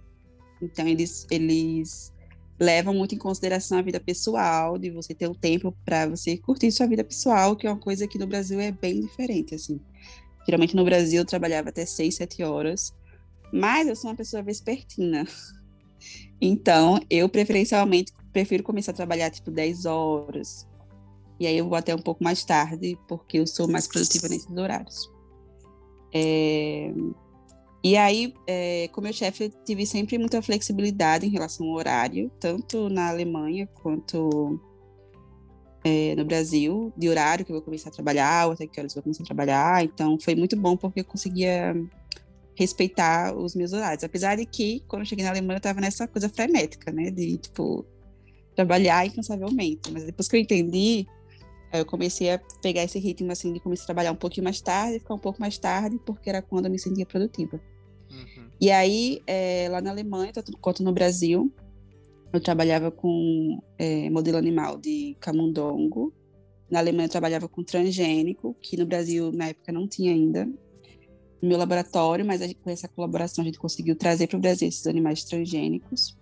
[0.62, 2.12] Então, eles, eles
[2.59, 6.37] levam muito em consideração a vida pessoal, de você ter o um tempo para você
[6.37, 9.81] curtir sua vida pessoal, que é uma coisa que no Brasil é bem diferente, assim.
[10.45, 12.93] Geralmente no Brasil eu trabalhava até 6, 7 horas,
[13.53, 15.27] mas eu sou uma pessoa vespertina.
[16.41, 20.68] Então, eu preferencialmente prefiro começar a trabalhar tipo 10 horas.
[21.40, 24.51] E aí eu vou até um pouco mais tarde, porque eu sou mais produtiva nesses
[24.51, 25.11] horários.
[26.12, 26.92] É...
[27.83, 32.31] E aí, é, com meu chefe, eu tive sempre muita flexibilidade em relação ao horário,
[32.40, 34.61] tanto na Alemanha quanto
[35.85, 38.92] é, no Brasil, de horário que eu vou começar a trabalhar, ou até que horas
[38.92, 39.85] eu vou começar a trabalhar.
[39.85, 41.74] Então, foi muito bom porque eu conseguia
[42.57, 44.03] respeitar os meus horários.
[44.03, 47.11] Apesar de que, quando eu cheguei na Alemanha, eu estava nessa coisa frenética, né?
[47.12, 47.87] De, tipo,
[48.57, 49.92] trabalhar incansavelmente.
[49.92, 51.07] Mas depois que eu entendi,
[51.73, 54.99] eu comecei a pegar esse ritmo, assim, de começar a trabalhar um pouquinho mais tarde,
[54.99, 57.61] ficar um pouco mais tarde, porque era quando eu me sentia produtiva.
[58.11, 58.49] Uhum.
[58.61, 61.53] E aí, é, lá na Alemanha, tanto quanto no Brasil,
[62.33, 66.13] eu trabalhava com é, modelo animal de camundongo.
[66.71, 70.47] Na Alemanha, eu trabalhava com transgênico, que no Brasil, na época, não tinha ainda
[71.41, 74.69] no meu laboratório, mas gente, com essa colaboração a gente conseguiu trazer para o Brasil
[74.69, 76.17] esses animais transgênicos.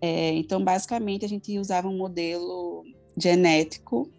[0.00, 2.82] É, então, basicamente, a gente usava um modelo
[3.16, 4.10] genético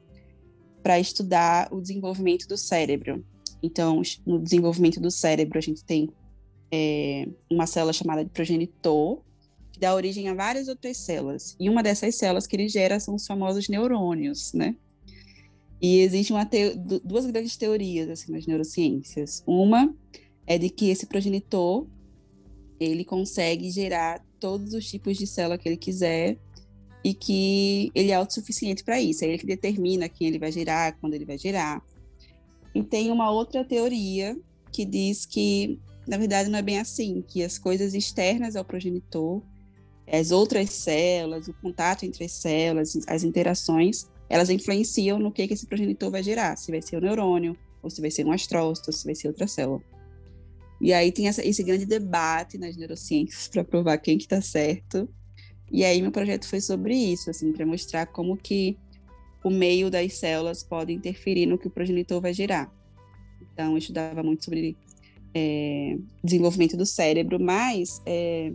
[0.83, 3.25] para estudar o desenvolvimento do cérebro.
[3.63, 6.09] Então, no desenvolvimento do cérebro, a gente tem
[6.69, 9.21] é, uma célula chamada de progenitor,
[9.71, 11.55] que dá origem a várias outras células.
[11.57, 14.75] E uma dessas células que ele gera são os famosos neurônios, né?
[15.81, 16.33] E existe
[17.03, 19.43] duas grandes teorias assim nas neurociências.
[19.45, 19.93] Uma
[20.45, 21.87] é de que esse progenitor
[22.79, 26.37] ele consegue gerar todos os tipos de célula que ele quiser
[27.03, 29.23] e que ele é autossuficiente para isso.
[29.23, 31.83] É ele que determina quem ele vai gerar, quando ele vai gerar.
[32.73, 34.37] E tem uma outra teoria
[34.71, 39.41] que diz que, na verdade, não é bem assim, que as coisas externas ao progenitor,
[40.07, 45.53] as outras células, o contato entre as células, as interações, elas influenciam no que, que
[45.53, 48.89] esse progenitor vai gerar, se vai ser o neurônio, ou se vai ser um astrócito,
[48.89, 49.81] ou se vai ser outra célula.
[50.81, 55.07] E aí tem essa, esse grande debate nas neurociências para provar quem que está certo.
[55.73, 58.77] E aí meu projeto foi sobre isso, assim, para mostrar como que
[59.43, 62.71] o meio das células pode interferir no que o progenitor vai gerar.
[63.41, 64.77] Então, eu estudava muito sobre
[65.33, 68.53] é, desenvolvimento do cérebro, mas é,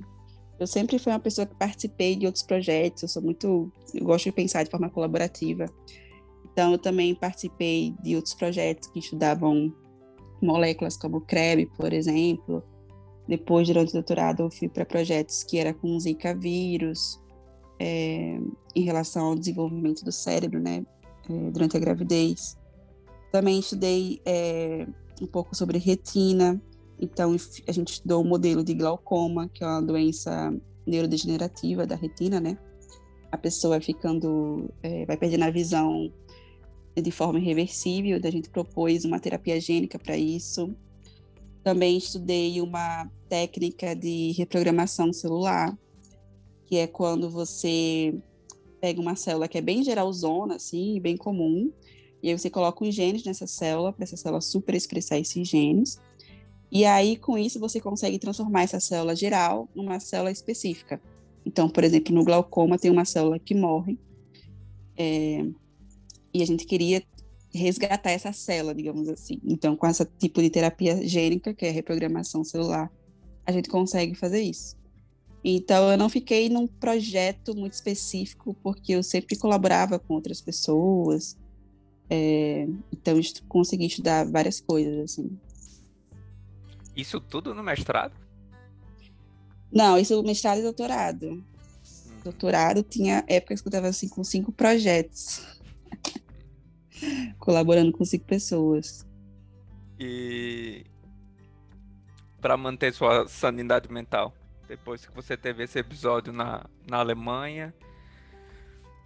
[0.60, 4.26] eu sempre fui uma pessoa que participei de outros projetos, eu sou muito, eu gosto
[4.26, 5.66] de pensar de forma colaborativa.
[6.52, 9.74] Então, eu também participei de outros projetos que estudavam
[10.40, 12.62] moléculas como CREB, por exemplo.
[13.28, 17.20] Depois, durante o doutorado, eu fui para projetos que era com Zika vírus,
[17.78, 18.40] é,
[18.74, 20.84] em relação ao desenvolvimento do cérebro, né,
[21.28, 22.56] é, durante a gravidez.
[23.30, 24.86] Também estudei é,
[25.20, 26.60] um pouco sobre retina,
[26.98, 27.36] então
[27.66, 30.52] a gente estudou o modelo de glaucoma, que é uma doença
[30.86, 32.56] neurodegenerativa da retina, né?
[33.30, 36.10] A pessoa ficando, é, vai perdendo a visão
[36.96, 40.74] de forma irreversível, a gente propôs uma terapia gênica para isso.
[41.68, 45.78] Também estudei uma técnica de reprogramação celular,
[46.64, 48.18] que é quando você
[48.80, 51.70] pega uma célula que é bem geralzona, assim, bem comum,
[52.22, 56.00] e aí você coloca os genes nessa célula, para essa célula super expressar esses genes.
[56.72, 60.98] E aí, com isso, você consegue transformar essa célula geral numa célula específica.
[61.44, 63.98] Então, por exemplo, no glaucoma tem uma célula que morre,
[64.96, 65.44] é,
[66.32, 67.02] e a gente queria
[67.58, 69.40] resgatar essa célula, digamos assim.
[69.44, 72.90] Então, com esse tipo de terapia gênica, que é reprogramação celular,
[73.44, 74.76] a gente consegue fazer isso.
[75.44, 81.36] Então, eu não fiquei num projeto muito específico, porque eu sempre colaborava com outras pessoas.
[82.10, 83.18] É, então,
[83.48, 85.38] consegui estudar várias coisas, assim.
[86.96, 88.14] Isso tudo no mestrado?
[89.72, 91.26] Não, isso mestrado e doutorado.
[91.30, 91.44] Hum.
[92.24, 95.57] Doutorado tinha épocas que eu estava assim, com cinco projetos.
[97.38, 99.06] Colaborando com cinco pessoas.
[99.98, 100.84] E
[102.40, 104.32] para manter sua sanidade mental,
[104.68, 107.74] depois que você teve esse episódio na, na Alemanha,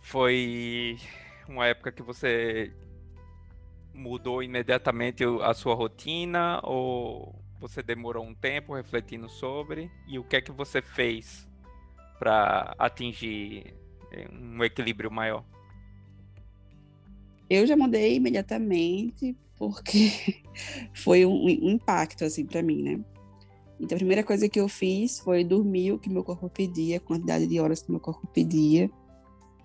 [0.02, 0.98] foi
[1.48, 2.72] uma época que você
[3.94, 10.36] mudou imediatamente a sua rotina ou você demorou um tempo refletindo sobre e o que
[10.36, 11.48] é que você fez
[12.18, 13.74] para atingir
[14.10, 15.44] eh, um equilíbrio maior?
[17.52, 20.10] Eu já mudei imediatamente porque
[20.96, 23.04] foi um, um impacto assim para mim, né?
[23.78, 27.00] Então a primeira coisa que eu fiz foi dormir o que meu corpo pedia, a
[27.00, 28.90] quantidade de horas que meu corpo pedia.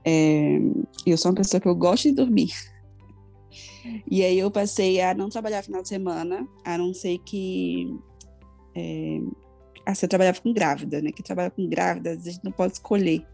[0.04, 0.60] É,
[1.06, 2.52] eu sou uma pessoa que eu gosto de dormir.
[4.12, 7.97] E aí eu passei a não trabalhar final de semana, a não ser que.
[8.76, 9.21] É,
[9.86, 11.10] assim, eu trabalhava com grávida, né?
[11.10, 13.26] Que trabalha com grávida, às vezes não pode escolher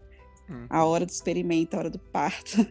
[0.48, 0.66] hum.
[0.68, 2.66] a hora do experimento, a hora do parto.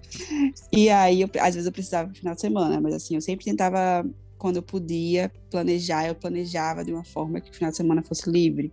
[0.72, 3.44] e aí, eu, às vezes eu precisava no final de semana, mas assim, eu sempre
[3.44, 4.04] tentava,
[4.38, 8.28] quando eu podia planejar, eu planejava de uma forma que o final de semana fosse
[8.30, 8.72] livre.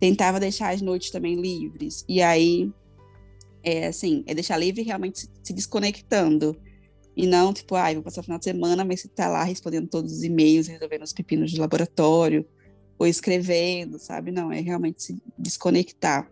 [0.00, 2.04] Tentava deixar as noites também livres.
[2.08, 2.70] E aí,
[3.62, 6.56] é assim, é deixar livre realmente se, se desconectando
[7.18, 9.88] e não, tipo, ah, vou passar o final de semana, mas você tá lá respondendo
[9.88, 12.46] todos os e-mails, resolvendo os pepinos de laboratório,
[12.96, 14.30] ou escrevendo, sabe?
[14.30, 16.30] Não, é realmente se desconectar.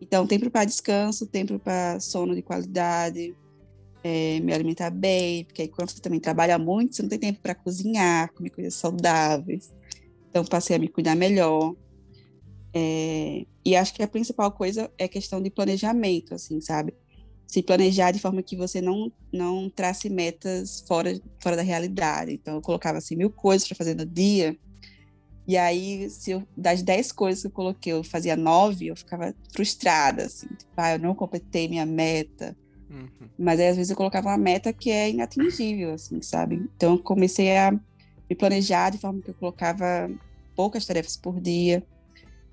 [0.00, 3.34] Então, tempo para descanso, tempo para sono de qualidade,
[4.02, 7.40] é, me alimentar bem, porque aí quando você também trabalha muito, você não tem tempo
[7.40, 9.70] para cozinhar, comer coisas saudáveis.
[10.28, 11.74] Então, passei a me cuidar melhor.
[12.72, 16.94] É, e acho que a principal coisa é questão de planejamento, assim, sabe?
[17.50, 22.32] se planejar de forma que você não não trace metas fora fora da realidade.
[22.32, 24.56] Então eu colocava assim mil coisas para fazer no dia.
[25.46, 29.34] E aí, se eu, das dez coisas que eu coloquei, eu fazia nove, eu ficava
[29.52, 32.56] frustrada, assim, tipo, ah, eu não completei minha meta.
[32.88, 33.28] Uhum.
[33.38, 36.56] Mas aí, às vezes, eu colocava uma meta que é inatingível, assim, sabe?
[36.76, 40.10] Então, eu comecei a me planejar de forma que eu colocava
[40.54, 41.82] poucas tarefas por dia,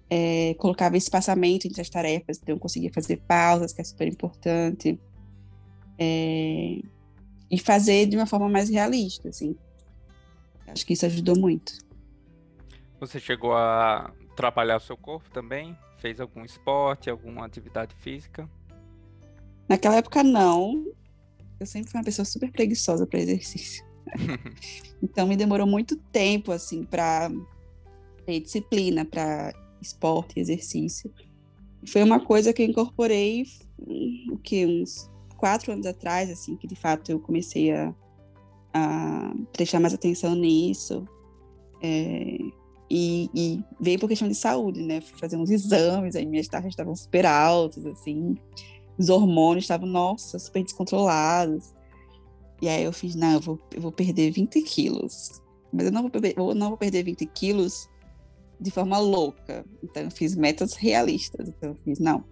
[0.10, 5.00] é, colocava espaçamento entre as tarefas, então eu conseguia fazer pausas, que é super importante,
[6.00, 6.80] é,
[7.50, 9.56] e fazer de uma forma mais realista, assim.
[10.68, 11.87] Acho que isso ajudou muito.
[13.00, 15.78] Você chegou a trabalhar o seu corpo também?
[16.00, 18.50] Fez algum esporte, alguma atividade física?
[19.70, 20.86] Naquela época, não.
[21.60, 23.86] Eu sempre fui uma pessoa super preguiçosa para exercício.
[25.02, 27.30] então, me demorou muito tempo, assim, para
[28.26, 31.12] ter disciplina, para esporte, exercício.
[31.88, 33.46] Foi uma coisa que eu incorporei,
[34.32, 37.94] o que, uns quatro anos atrás, assim, que de fato eu comecei a,
[38.74, 41.08] a prestar mais atenção nisso.
[41.82, 42.38] É,
[42.90, 45.02] e, e, veio por questão de saúde, né?
[45.02, 48.38] Fui fazer uns exames, aí minhas taxas estavam super altas, assim.
[48.98, 51.74] Os hormônios estavam, nossa, super descontrolados.
[52.62, 55.42] E aí eu fiz, não, eu vou, eu vou perder 20 quilos.
[55.72, 57.90] Mas eu não vou, eu não vou perder 20 quilos
[58.60, 59.66] de forma louca.
[59.84, 61.50] Então, eu fiz metas realistas.
[61.50, 62.24] Então, eu fiz, não,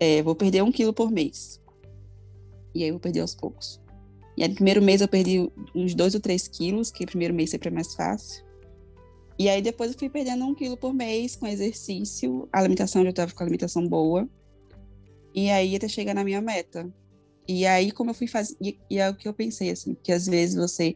[0.00, 1.60] é, vou perder um quilo por mês.
[2.74, 3.80] E aí, eu vou perder aos poucos.
[4.36, 7.34] E aí, no primeiro mês, eu perdi uns dois ou três quilos, que o primeiro
[7.34, 8.42] mês sempre é mais fácil.
[9.42, 12.48] E aí, depois, eu fui perdendo um quilo por mês com exercício.
[12.52, 14.28] A alimentação, eu já estava com a alimentação boa.
[15.34, 16.88] E aí, até chegar na minha meta.
[17.48, 18.56] E aí, como eu fui fazer.
[18.62, 20.94] E, e é o que eu pensei, assim, que às vezes você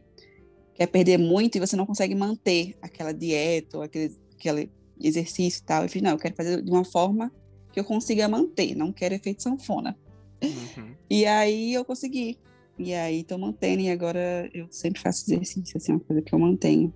[0.75, 5.65] quer perder muito e você não consegue manter aquela dieta ou aquele aquele exercício e
[5.65, 5.83] tal.
[5.83, 7.29] Eu falei, não, eu quero fazer de uma forma
[7.73, 9.93] que eu consiga manter, não quero efeito sanfona.
[10.41, 10.95] Uhum.
[11.09, 12.37] E aí eu consegui.
[12.79, 16.39] E aí tô mantendo, e agora eu sempre faço exercício, assim, uma coisa que eu
[16.39, 16.93] mantenho.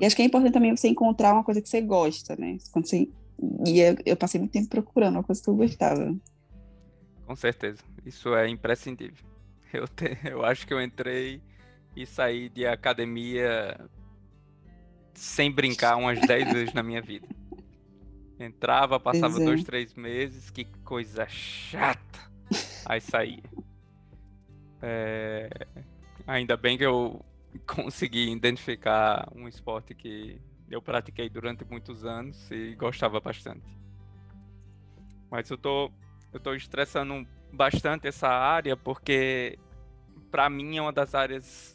[0.00, 2.58] E acho que é importante também você encontrar uma coisa que você gosta, né?
[2.72, 3.08] Quando você...
[3.66, 6.16] E eu, eu passei muito tempo procurando uma coisa que eu gostava.
[7.26, 7.82] Com certeza.
[8.06, 9.26] Isso é imprescindível.
[9.70, 10.16] Eu, te...
[10.24, 11.42] eu acho que eu entrei
[11.94, 13.78] e saí de academia
[15.12, 17.28] sem brincar umas 10 vezes na minha vida.
[18.40, 22.30] Entrava, passava dois, três meses, que coisa chata.
[22.86, 23.42] Aí saía.
[24.80, 25.50] É...
[26.26, 27.22] Ainda bem que eu
[27.66, 30.40] consegui identificar um esporte que
[30.70, 33.66] eu pratiquei durante muitos anos e gostava bastante.
[35.30, 35.90] Mas eu tô,
[36.32, 39.58] eu tô estressando bastante essa área porque
[40.30, 41.74] para mim é uma das áreas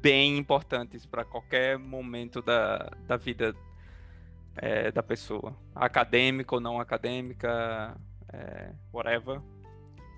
[0.00, 3.54] bem importantes para qualquer momento da, da vida
[4.56, 7.96] é, da pessoa, acadêmica ou não acadêmica,
[8.32, 9.40] é, whatever.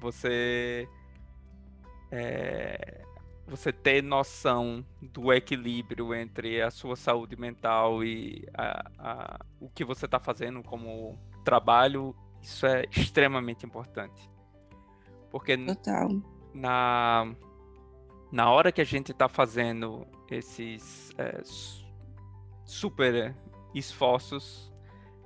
[0.01, 0.89] Você
[2.11, 3.05] é,
[3.49, 9.84] você ter noção do equilíbrio entre a sua saúde mental e a, a, o que
[9.84, 14.30] você está fazendo como trabalho, isso é extremamente importante.
[15.30, 16.09] Porque Total.
[16.55, 17.34] na
[18.30, 21.40] na hora que a gente está fazendo esses é,
[22.64, 23.34] super
[23.74, 24.70] esforços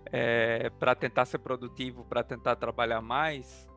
[0.06, 3.68] é, para tentar ser produtivo, para tentar trabalhar mais,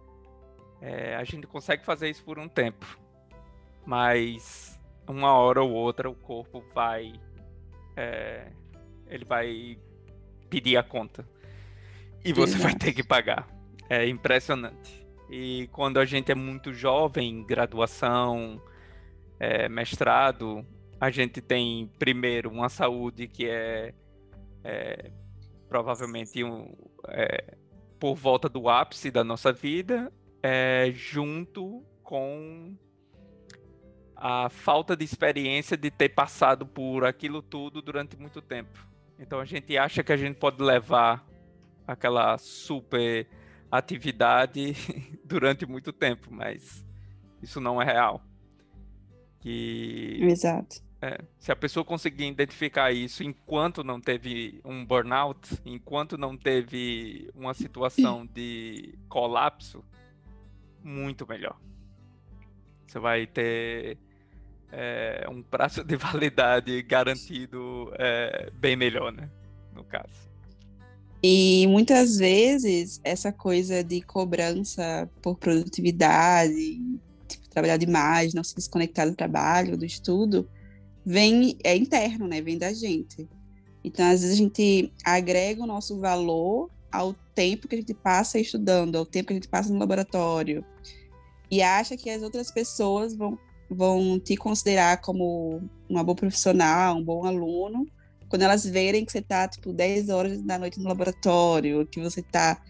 [0.82, 2.86] É, a gente consegue fazer isso por um tempo,
[3.86, 7.14] mas uma hora ou outra o corpo vai.
[7.96, 8.52] É,
[9.08, 9.78] ele vai
[10.50, 11.28] pedir a conta.
[12.24, 13.48] E você vai ter que pagar.
[13.90, 15.06] É impressionante.
[15.30, 18.62] E quando a gente é muito jovem, graduação,
[19.40, 20.66] é, mestrado,
[21.00, 23.94] a gente tem primeiro uma saúde que é,
[24.64, 25.12] é
[25.68, 26.74] provavelmente um,
[27.10, 27.56] é,
[28.00, 30.12] por volta do ápice da nossa vida,
[30.42, 32.76] é, junto com
[34.16, 38.80] a falta de experiência de ter passado por aquilo tudo durante muito tempo.
[39.20, 41.26] Então a gente acha que a gente pode levar
[41.88, 43.28] aquela super
[43.72, 44.74] atividade
[45.24, 46.86] durante muito tempo, mas
[47.42, 48.22] isso não é real.
[49.40, 50.84] Que Exato.
[51.02, 57.30] É, se a pessoa conseguir identificar isso enquanto não teve um burnout, enquanto não teve
[57.36, 59.84] uma situação de colapso,
[60.82, 61.60] muito melhor.
[62.88, 63.98] Você vai ter
[64.72, 69.30] é, um prazo de validade garantido é, bem melhor, né?
[69.74, 70.26] No caso.
[71.24, 76.80] E muitas vezes essa coisa de cobrança por produtividade,
[77.28, 80.48] tipo, trabalhar demais, não se desconectar do trabalho, do estudo,
[81.06, 82.42] vem é interno, né?
[82.42, 83.28] Vem da gente.
[83.84, 88.40] Então, às vezes a gente agrega o nosso valor ao tempo que a gente passa
[88.40, 90.66] estudando, ao tempo que a gente passa no laboratório,
[91.50, 93.38] e acha que as outras pessoas vão
[93.68, 97.88] vão te considerar como uma boa profissional, um bom aluno,
[98.30, 102.22] quando elas verem que você está tipo 10 horas da noite no laboratório, que você
[102.22, 102.62] tá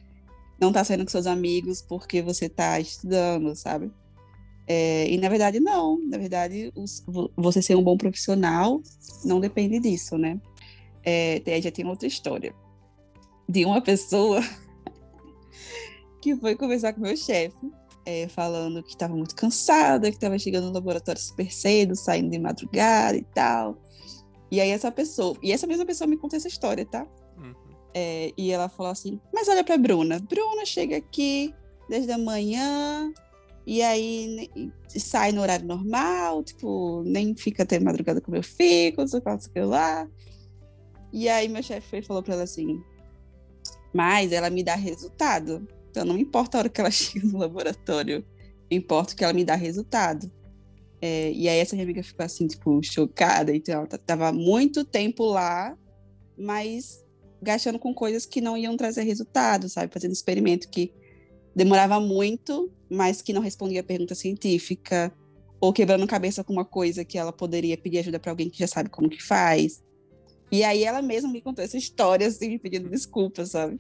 [0.60, 3.92] não está saindo com seus amigos porque você está estudando, sabe?
[4.68, 6.00] É, e na verdade, não.
[6.08, 7.04] Na verdade, os,
[7.36, 8.82] você ser um bom profissional
[9.24, 10.40] não depende disso, né?
[11.04, 12.56] É, já tem outra história
[13.48, 14.42] de uma pessoa
[16.22, 17.56] que foi conversar com meu chefe,
[18.06, 22.40] é, falando que estava muito cansada, que estava chegando no laboratório super cedo, saindo de
[22.40, 23.78] madrugada e tal.
[24.52, 27.08] E aí essa pessoa, e essa mesma pessoa me contou essa história, tá?
[27.38, 27.54] Uhum.
[27.94, 31.54] É, e ela falou assim: Mas olha para Bruna, Bruna chega aqui
[31.90, 33.12] desde a manhã,
[33.66, 34.50] e aí
[34.88, 39.70] sai no horário normal, tipo, nem fica até madrugada como eu fico, só faço aquilo
[39.70, 40.08] lá.
[41.12, 42.80] E aí meu chefe falou para ela assim:
[43.94, 45.68] Mas ela me dá resultado.
[45.96, 48.26] Então não importa a hora que ela chega no laboratório,
[48.70, 50.30] importa que ela me dá resultado.
[51.02, 53.56] É, e aí essa minha amiga ficou assim, tipo, chocada.
[53.56, 55.78] Então ela tava muito tempo lá,
[56.38, 57.02] mas
[57.42, 59.94] gastando com coisas que não iam trazer resultado, sabe?
[59.94, 60.92] Fazendo experimento que
[61.56, 65.14] demorava muito, mas que não respondia a pergunta científica,
[65.62, 68.68] ou quebrando cabeça com uma coisa que ela poderia pedir ajuda para alguém que já
[68.68, 69.82] sabe como que faz.
[70.52, 73.80] E aí ela mesma me contou essa história, assim, pedindo desculpas, sabe?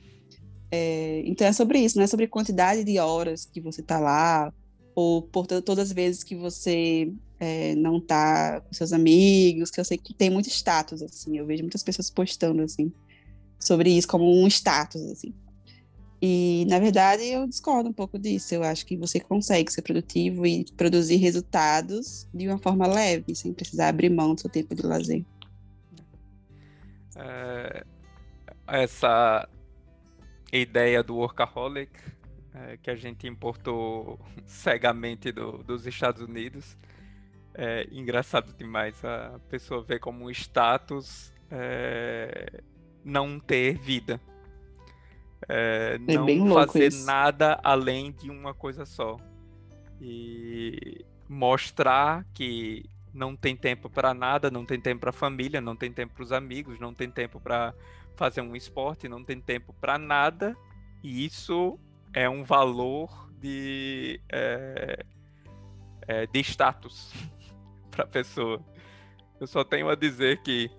[0.71, 4.53] É, então é sobre isso, não é sobre quantidade de horas que você tá lá,
[4.93, 9.85] ou por todas as vezes que você é, não tá com seus amigos, que eu
[9.85, 12.91] sei que tem muito status, assim, eu vejo muitas pessoas postando, assim,
[13.59, 15.33] sobre isso como um status, assim.
[16.21, 18.55] E, na verdade, eu discordo um pouco disso.
[18.55, 23.53] Eu acho que você consegue ser produtivo e produzir resultados de uma forma leve, sem
[23.53, 25.23] precisar abrir mão do seu tempo de lazer.
[27.15, 27.85] É,
[28.67, 29.47] essa
[30.55, 31.91] ideia do workaholic
[32.53, 36.77] é, que a gente importou cegamente do, dos Estados Unidos
[37.57, 39.03] é engraçado demais.
[39.03, 42.61] A pessoa vê como um status é,
[43.03, 44.19] não ter vida.
[45.47, 49.17] É, é não fazer nada além de uma coisa só.
[50.01, 52.83] E mostrar que
[53.13, 56.33] não tem tempo para nada, não tem tempo para família, não tem tempo para os
[56.33, 57.73] amigos, não tem tempo para
[58.15, 60.55] fazer um esporte, não tem tempo para nada.
[61.03, 61.79] E isso
[62.13, 65.05] é um valor de, é,
[66.07, 67.13] é, de status
[67.91, 68.63] para a pessoa.
[69.39, 70.71] Eu só tenho a dizer que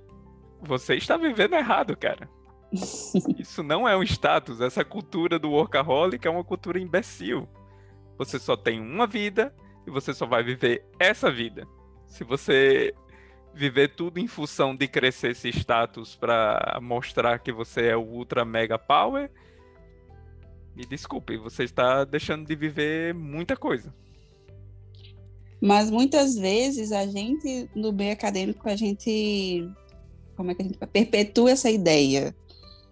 [0.60, 2.28] você está vivendo errado, cara.
[3.38, 4.60] Isso não é um status.
[4.60, 7.48] Essa cultura do workaholic é uma cultura imbecil.
[8.18, 9.54] Você só tem uma vida
[9.86, 11.66] e você só vai viver essa vida.
[12.06, 12.94] Se você
[13.56, 18.44] viver tudo em função de crescer esse status para mostrar que você é o ultra
[18.44, 19.30] mega power,
[20.76, 23.94] me desculpe, você está deixando de viver muita coisa.
[25.58, 29.66] Mas muitas vezes a gente, no meio acadêmico, a gente.
[30.36, 32.36] Como é que a gente perpetua essa ideia?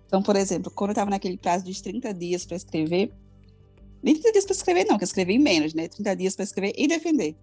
[0.07, 3.12] Então, por exemplo, quando eu estava naquele prazo de 30 dias para escrever,
[4.03, 5.89] nem 30 dias para escrever, não, que eu escrevi menos, né?
[5.89, 7.37] 30 dias para escrever e defender.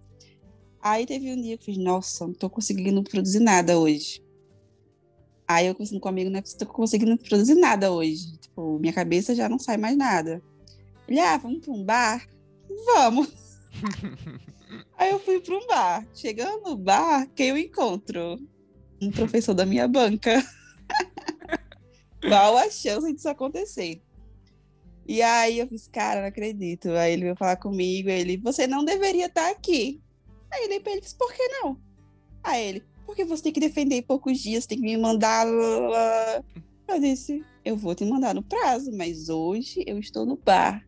[0.82, 4.20] Aí teve um dia que eu fiz, nossa, não estou conseguindo produzir nada hoje.
[5.46, 8.36] Aí eu conversando com um amigo, não é estou conseguindo produzir nada hoje.
[8.38, 10.42] Tipo, minha cabeça já não sai mais nada.
[11.06, 12.26] Ele, ah, vamos para um bar?
[12.84, 13.32] vamos.
[14.96, 16.06] Aí eu fui para um bar.
[16.14, 18.38] Chegando no bar, quem eu encontro?
[19.00, 20.42] Um professor da minha banca.
[22.20, 24.00] Qual a chance disso acontecer?
[25.06, 26.90] E aí eu fiz, cara, não acredito.
[26.90, 30.00] Aí ele veio falar comigo, ele, você não deveria estar aqui.
[30.52, 31.80] Aí ele ele disse, por que não?
[32.44, 35.46] Aí ele, porque você tem que defender em poucos dias, tem que me mandar.
[35.46, 40.86] Eu disse, eu vou te mandar no prazo, mas hoje eu estou no bar.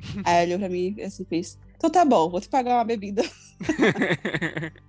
[0.24, 2.84] Aí ele olhou pra mim e assim fez, então tá bom, vou te pagar uma
[2.84, 3.22] bebida.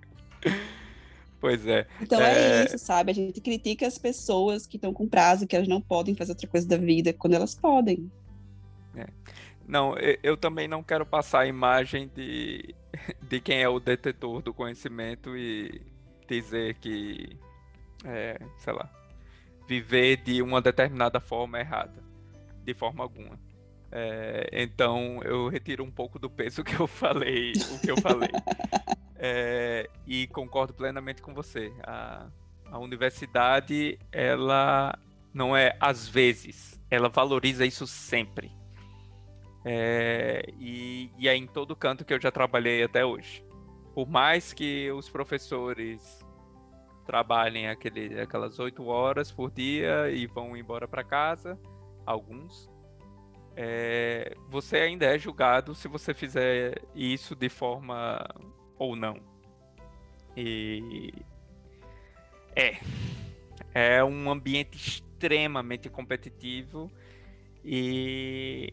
[1.41, 1.87] Pois é.
[1.99, 2.61] Então é...
[2.61, 2.65] é...
[2.65, 3.11] isso, sabe?
[3.11, 6.47] A gente critica as pessoas que estão com prazo, que elas não podem fazer outra
[6.47, 8.11] coisa da vida, quando elas podem.
[8.95, 9.07] É.
[9.67, 12.75] Não, eu também não quero passar a imagem de,
[13.21, 15.81] de quem é o detetor do conhecimento e
[16.27, 17.37] dizer que,
[18.05, 18.89] é, sei lá,
[19.67, 22.03] viver de uma determinada forma é errada,
[22.63, 23.39] de forma alguma.
[23.91, 28.31] É, então eu retiro um pouco do peso que eu falei, o que eu falei.
[29.23, 31.71] É, e concordo plenamente com você.
[31.83, 32.27] A,
[32.71, 34.97] a universidade, ela
[35.31, 38.51] não é às vezes, ela valoriza isso sempre.
[39.63, 43.43] É, e, e é em todo canto que eu já trabalhei até hoje.
[43.93, 46.25] Por mais que os professores
[47.05, 51.59] trabalhem aquele, aquelas oito horas por dia e vão embora para casa,
[52.05, 52.69] alguns,
[53.55, 58.25] é, você ainda é julgado se você fizer isso de forma
[58.77, 59.17] ou não.
[60.35, 61.13] E
[62.55, 62.77] é
[63.73, 66.91] é um ambiente extremamente competitivo
[67.63, 68.69] e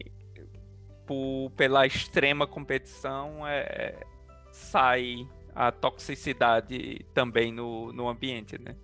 [1.09, 4.05] por, pela extrema competição é,
[4.51, 8.75] sai a toxicidade também no, no ambiente, né?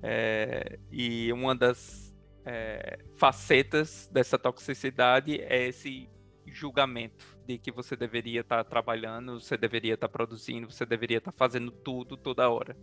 [0.00, 2.14] É, e uma das
[2.46, 6.08] é, facetas dessa toxicidade é esse
[6.46, 11.18] julgamento de que você deveria estar tá trabalhando, você deveria estar tá produzindo, você deveria
[11.18, 12.76] estar tá fazendo tudo toda hora.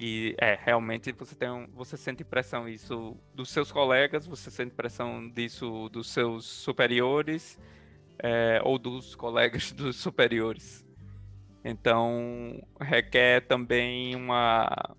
[0.00, 4.74] E é, realmente você tem um, você sente pressão isso dos seus colegas, você sente
[4.74, 7.60] pressão disso dos seus superiores
[8.18, 10.86] é, ou dos colegas dos superiores.
[11.62, 14.96] Então requer também uma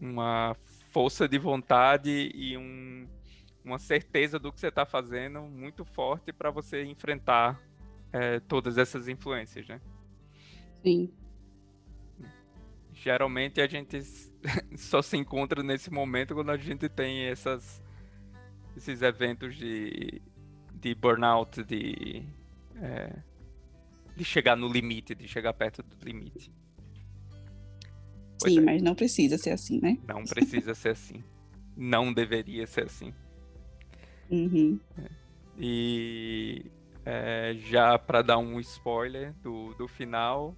[0.00, 0.56] uma
[0.90, 3.06] força de vontade e um,
[3.62, 7.60] uma certeza do que você está fazendo muito forte para você enfrentar
[8.10, 9.82] é, todas essas influências, né?
[10.82, 11.12] Sim
[13.08, 14.02] geralmente a gente
[14.76, 17.82] só se encontra nesse momento quando a gente tem essas,
[18.76, 20.20] esses eventos de,
[20.74, 22.22] de burnout, de,
[22.76, 23.16] é,
[24.14, 26.52] de chegar no limite, de chegar perto do limite.
[28.38, 28.62] Pois Sim, é.
[28.62, 29.96] mas não precisa ser assim, né?
[30.06, 31.24] Não precisa ser assim.
[31.74, 33.14] Não deveria ser assim.
[34.30, 34.78] Uhum.
[34.98, 35.08] É.
[35.58, 36.66] E
[37.06, 40.54] é, já para dar um spoiler do, do final,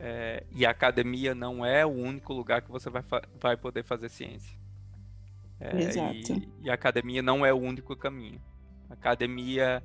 [0.00, 3.02] é, e a academia não é o único lugar que você vai,
[3.40, 4.56] vai poder fazer ciência.
[5.60, 6.14] É, Exato.
[6.14, 8.40] E, e, a academia não é o único caminho.
[8.88, 9.82] A academia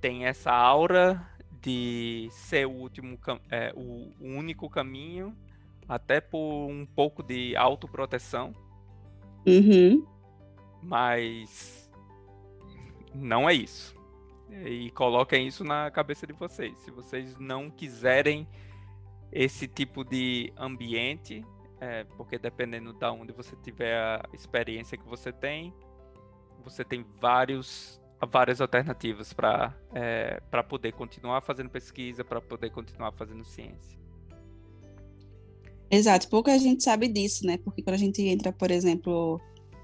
[0.00, 1.20] tem essa aura
[1.60, 3.18] de ser o último
[3.50, 5.36] é, o, único caminho,
[5.88, 8.54] até por um pouco de autoproteção.
[9.46, 10.06] Uhum.
[10.80, 11.90] Mas
[13.12, 13.94] não é isso.
[14.64, 16.78] E coloquem isso na cabeça de vocês.
[16.78, 18.46] Se vocês não quiserem
[19.34, 21.44] esse tipo de ambiente,
[21.80, 25.74] é, porque dependendo da onde você tiver a experiência que você tem,
[26.64, 33.12] você tem vários várias alternativas para é, para poder continuar fazendo pesquisa, para poder continuar
[33.12, 33.98] fazendo ciência.
[35.90, 37.58] Exato, pouca gente sabe disso, né?
[37.58, 39.40] Porque quando a gente entra, por exemplo,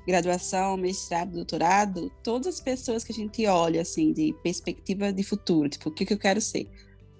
[0.07, 5.69] graduação, mestrado, doutorado, todas as pessoas que a gente olha assim de perspectiva de futuro,
[5.69, 6.69] tipo, o que, que eu quero ser?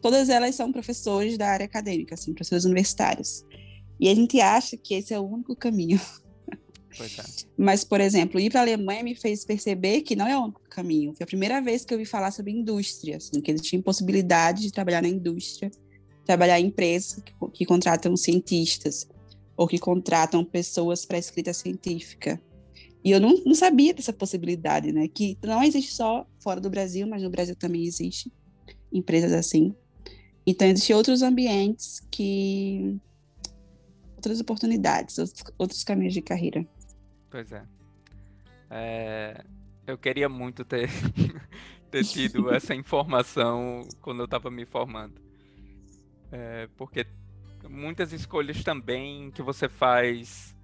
[0.01, 3.45] Todas elas são professores da área acadêmica, assim, professores universitários.
[3.99, 6.01] E a gente acha que esse é o único caminho.
[6.99, 7.07] É.
[7.57, 10.63] Mas, por exemplo, ir para a Alemanha me fez perceber que não é o único
[10.69, 11.15] caminho.
[11.15, 14.63] Foi a primeira vez que eu ouvi falar sobre indústria, assim, que eles tinham possibilidade
[14.63, 15.71] de trabalhar na indústria,
[16.25, 19.09] trabalhar em empresas que, que contratam cientistas
[19.57, 22.41] ou que contratam pessoas para escrita científica.
[23.05, 25.09] E eu não, não sabia dessa possibilidade, né?
[25.09, 28.33] Que não existe só fora do Brasil, mas no Brasil também existe
[28.93, 29.75] empresas assim.
[30.51, 32.99] Então, existem outros ambientes que.
[34.17, 35.17] outras oportunidades,
[35.57, 36.67] outros caminhos de carreira.
[37.31, 37.65] Pois é.
[38.69, 39.45] é
[39.87, 40.89] eu queria muito ter,
[41.91, 45.21] ter tido essa informação quando eu estava me formando.
[46.33, 47.07] É, porque
[47.69, 50.57] muitas escolhas também que você faz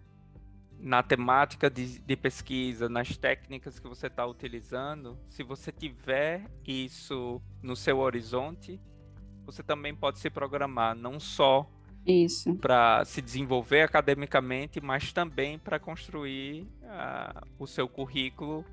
[0.81, 7.41] na temática de, de pesquisa, nas técnicas que você está utilizando, se você tiver isso
[7.63, 8.81] no seu horizonte,
[9.47, 11.71] você também pode se programar, não só.
[12.57, 18.65] Para se desenvolver academicamente, mas também para construir uh, o seu currículo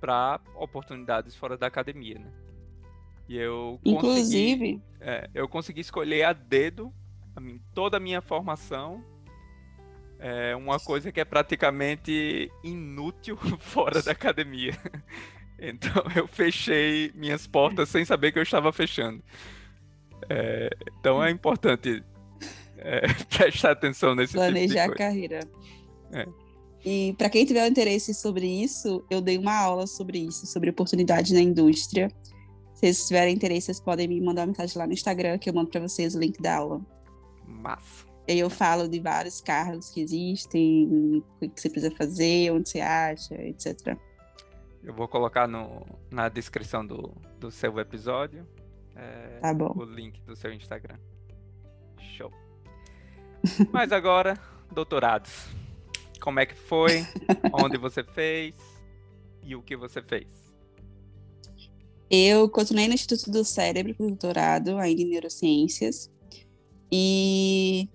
[0.00, 2.32] para oportunidades fora da academia, né?
[3.28, 6.92] E eu Inclusive, consegui, é, eu consegui escolher a dedo
[7.36, 9.04] a mim, toda a minha formação
[10.18, 14.76] é uma coisa que é praticamente inútil fora da academia.
[15.62, 19.22] Então eu fechei minhas portas sem saber que eu estava fechando.
[20.28, 22.02] É, então é importante
[22.78, 23.00] é,
[23.36, 25.40] prestar atenção nesse tipo Planejar tipo a carreira.
[26.12, 26.26] É.
[26.84, 31.34] E para quem tiver interesse sobre isso, eu dei uma aula sobre isso, sobre oportunidade
[31.34, 32.08] na indústria.
[32.74, 35.54] Se vocês tiverem interesse, vocês podem me mandar uma mensagem lá no Instagram, que eu
[35.54, 36.80] mando para vocês o link da aula.
[37.46, 38.06] Massa.
[38.26, 42.70] E aí eu falo de vários cargos que existem, o que você precisa fazer, onde
[42.70, 43.98] você acha, etc.
[44.82, 48.46] Eu vou colocar no, na descrição do, do seu episódio
[48.96, 50.98] é, tá o link do seu Instagram.
[52.16, 52.32] Show.
[53.72, 54.38] Mas agora,
[54.72, 55.48] doutorados.
[56.20, 57.06] Como é que foi?
[57.52, 58.54] Onde você fez?
[59.42, 60.26] E o que você fez?
[62.10, 66.10] Eu continuei no Instituto do Cérebro para doutorado, ainda em neurociências.
[66.90, 67.88] E,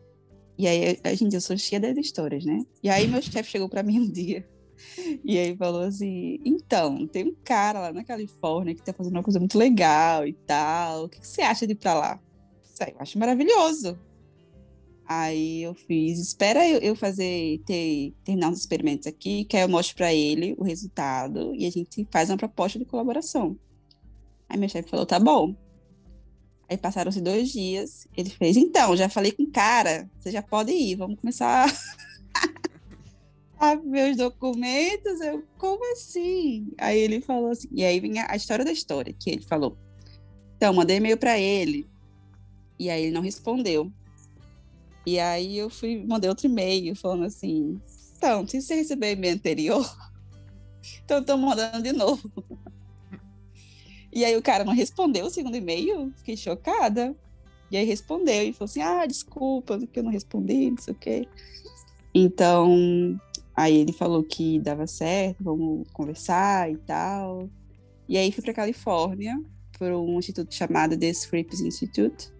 [0.58, 2.66] e aí, a gente, eu sou cheia das histórias, né?
[2.82, 4.48] E aí, meu chefe chegou para mim um dia
[5.24, 9.24] e aí falou assim: então, tem um cara lá na Califórnia que tá fazendo uma
[9.24, 11.06] coisa muito legal e tal.
[11.06, 12.20] O que, que você acha de ir para lá?
[12.80, 13.98] Eu acho maravilhoso.
[15.08, 19.70] Aí eu fiz, espera eu, eu fazer, ter, terminar os experimentos aqui, que aí eu
[19.70, 23.56] mostro para ele o resultado e a gente faz uma proposta de colaboração.
[24.50, 25.56] Aí meu chefe falou, tá bom.
[26.68, 30.72] Aí passaram-se dois dias, ele fez, então, já falei com o cara, você já pode
[30.72, 31.72] ir, vamos começar
[33.58, 35.22] a ver os documentos.
[35.22, 36.72] Eu, como assim?
[36.78, 39.78] Aí ele falou assim, e aí vem a, história da história, que ele falou.
[40.58, 41.88] Então, mandei e-mail para ele,
[42.80, 43.92] e aí ele não respondeu.
[45.06, 47.80] E aí eu fui, mandei outro e-mail falando assim,
[48.18, 49.86] então, se você receber e-mail anterior,
[51.04, 52.32] então eu tô mandando de novo.
[54.12, 57.14] E aí o cara não respondeu o segundo e-mail, fiquei chocada.
[57.70, 60.98] E aí respondeu e falou assim, ah, desculpa, que eu não respondi, não sei o
[60.98, 61.28] quê.
[62.14, 63.20] Então,
[63.56, 67.50] aí ele falou que dava certo, vamos conversar e tal.
[68.08, 69.42] E aí fui para Califórnia,
[69.78, 72.32] para um instituto chamado The Scripps Institute,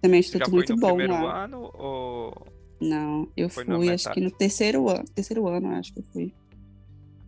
[0.00, 1.44] também é um instituto muito bom lá.
[1.44, 2.46] ano ou
[2.80, 6.34] Não, eu fui acho que no terceiro ano, terceiro ano acho que eu fui.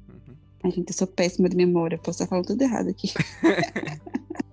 [0.08, 0.34] Uhum.
[0.64, 3.12] A gente, eu sou péssima de memória, posso estar falando tudo errado aqui.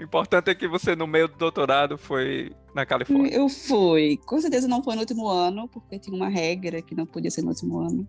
[0.00, 3.30] o importante é que você no meio do doutorado foi na Califórnia.
[3.30, 4.18] Eu fui.
[4.24, 7.42] Com certeza não foi no último ano, porque tinha uma regra que não podia ser
[7.42, 8.08] no último ano.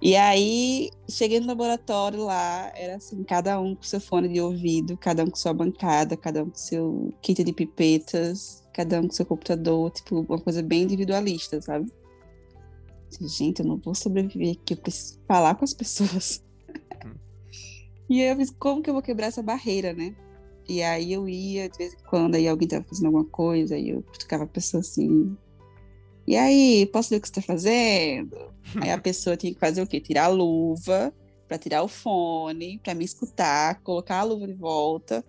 [0.00, 4.96] E aí, cheguei no laboratório lá, era assim, cada um com seu fone de ouvido,
[4.96, 9.14] cada um com sua bancada, cada um com seu kit de pipetas, cada um com
[9.14, 11.90] seu computador, tipo, uma coisa bem individualista, sabe?
[13.20, 16.44] Gente, eu não vou sobreviver aqui, eu preciso falar com as pessoas.
[17.04, 17.14] Hum.
[18.08, 20.14] e aí eu fiz, como que eu vou quebrar essa barreira, né?
[20.68, 23.90] E aí eu ia, de vez em quando, aí alguém tava fazendo alguma coisa, aí
[23.90, 25.36] eu cutucava a pessoa assim,
[26.26, 28.54] e aí, posso ver o que você está fazendo?
[28.80, 30.00] Aí a pessoa tinha que fazer o quê?
[30.00, 31.12] Tirar a luva,
[31.46, 35.24] para tirar o fone, para me escutar, colocar a luva de volta.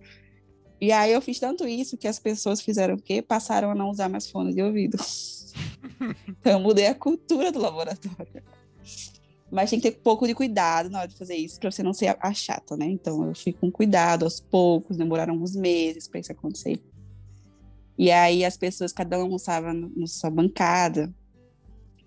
[0.80, 3.22] E aí eu fiz tanto isso que as pessoas fizeram o quê?
[3.22, 4.98] Passaram a não usar mais fone de ouvido.
[6.28, 8.44] então eu mudei a cultura do laboratório.
[9.52, 11.84] Mas tem que ter um pouco de cuidado na hora de fazer isso, para você
[11.84, 12.86] não ser a chata, né?
[12.88, 16.82] Então eu fui com cuidado aos poucos, demoraram alguns meses para isso acontecer.
[17.98, 21.14] E aí as pessoas, cada um almoçava na sua bancada.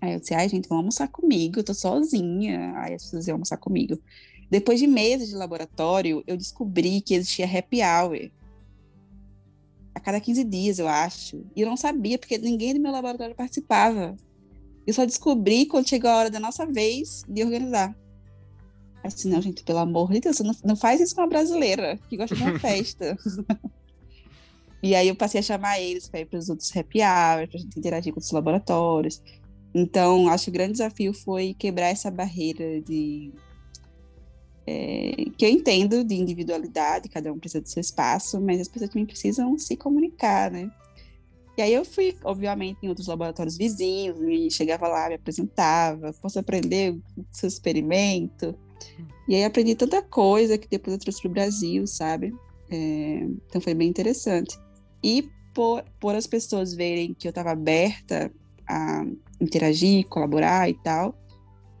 [0.01, 2.73] Aí eu disse, ai, gente, vamos almoçar comigo, eu tô sozinha.
[2.77, 3.99] Aí as pessoas iam almoçar comigo.
[4.49, 8.31] Depois de meses de laboratório, eu descobri que existia happy hour.
[9.93, 11.43] A cada 15 dias, eu acho.
[11.55, 14.15] E eu não sabia, porque ninguém do meu laboratório participava.
[14.89, 17.95] Eu só descobri quando chegou a hora da nossa vez de organizar.
[19.03, 22.17] Assim, não, gente, pelo amor de Deus, não, não faz isso com uma brasileira que
[22.17, 23.15] gosta de uma festa.
[24.81, 27.57] E aí eu passei a chamar eles para ir para os outros happy hours, para
[27.57, 29.21] a gente interagir com os laboratórios.
[29.75, 33.29] Então, acho que o grande desafio foi quebrar essa barreira de
[34.65, 38.89] é, que eu entendo de individualidade, cada um precisa do seu espaço, mas as pessoas
[38.89, 40.71] também precisam se comunicar, né?
[41.59, 46.39] E aí eu fui, obviamente, em outros laboratórios vizinhos, e chegava lá, me apresentava, posso
[46.39, 48.55] aprender o seu experimento.
[49.27, 52.33] E aí aprendi tanta coisa que depois eu trouxe para o Brasil, sabe?
[52.71, 54.57] É, então foi bem interessante.
[55.03, 58.31] E por, por as pessoas verem que eu estava aberta
[58.65, 59.05] a
[59.41, 61.13] interagir, colaborar e tal,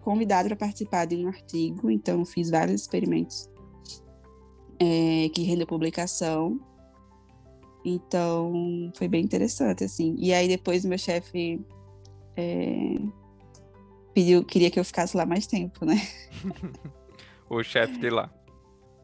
[0.01, 3.49] convidado para participar de um artigo, então fiz vários experimentos
[4.77, 6.59] é, que rendeu publicação.
[7.89, 10.15] Então foi bem interessante, assim.
[10.17, 11.59] E aí depois meu chefe
[12.35, 12.95] é,
[14.13, 15.95] pediu, queria que eu ficasse lá mais tempo, né?
[17.49, 18.31] o chefe de lá.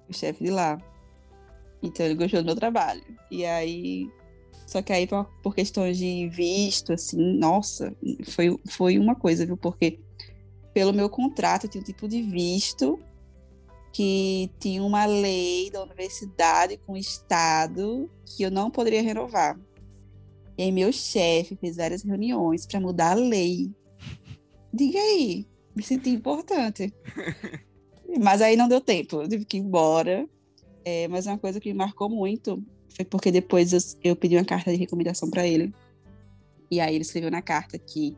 [0.10, 0.82] O chefe de lá.
[1.82, 3.04] Então ele gostou do meu trabalho.
[3.30, 4.10] E aí
[4.66, 9.56] só que aí, por, por questões de visto, assim, nossa, foi, foi uma coisa, viu?
[9.56, 10.00] Porque
[10.74, 13.00] pelo meu contrato, eu tinha um tipo de visto
[13.96, 19.58] que tinha uma lei da universidade com o estado que eu não poderia renovar.
[20.58, 23.72] E aí meu chefe fez várias reuniões para mudar a lei.
[24.74, 26.94] Diga aí, me senti importante.
[28.20, 30.28] mas aí não deu tempo, eu tive que ir embora.
[30.84, 34.44] É, mas uma coisa que me marcou muito foi porque depois eu, eu pedi uma
[34.44, 35.74] carta de recomendação para ele.
[36.70, 38.14] E aí ele escreveu na carta que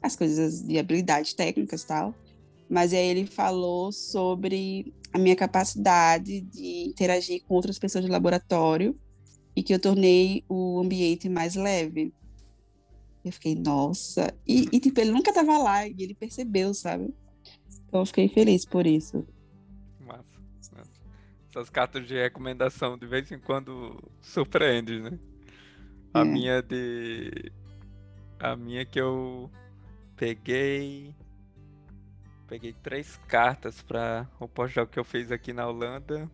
[0.00, 2.14] as coisas de habilidades técnicas e tal.
[2.70, 8.94] Mas aí ele falou sobre a minha capacidade de interagir com outras pessoas de laboratório
[9.56, 12.12] e que eu tornei o ambiente mais leve.
[13.24, 14.32] Eu fiquei, nossa.
[14.46, 17.12] E, e tipo, ele nunca tava lá e ele percebeu, sabe?
[17.86, 19.26] Então eu fiquei feliz por isso.
[21.50, 25.18] Essas cartas de recomendação de vez em quando surpreende, né?
[26.14, 26.24] A é.
[26.24, 27.52] minha de.
[28.38, 29.50] A minha que eu
[30.16, 31.12] peguei.
[32.50, 36.28] Peguei três cartas para o pós-doc que eu fiz aqui na Holanda.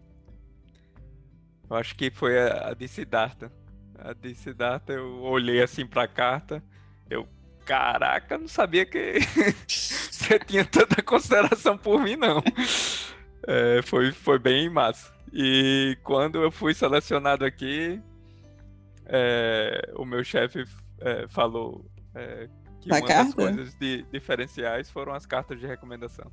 [1.69, 3.53] Eu acho que foi a, a de Siddhartha.
[3.99, 6.65] A de Siddhartha, eu olhei assim pra carta.
[7.11, 7.29] Eu,
[7.67, 9.19] caraca, não sabia que
[9.69, 12.43] você tinha tanta consideração por mim, não.
[13.49, 15.15] É, foi, foi bem massa.
[15.33, 18.03] E quando eu fui selecionado aqui,
[19.05, 20.65] é, o meu chefe
[20.99, 21.89] é, falou
[22.87, 23.25] que uma carta?
[23.25, 26.31] das coisas de, diferenciais foram as cartas de recomendação.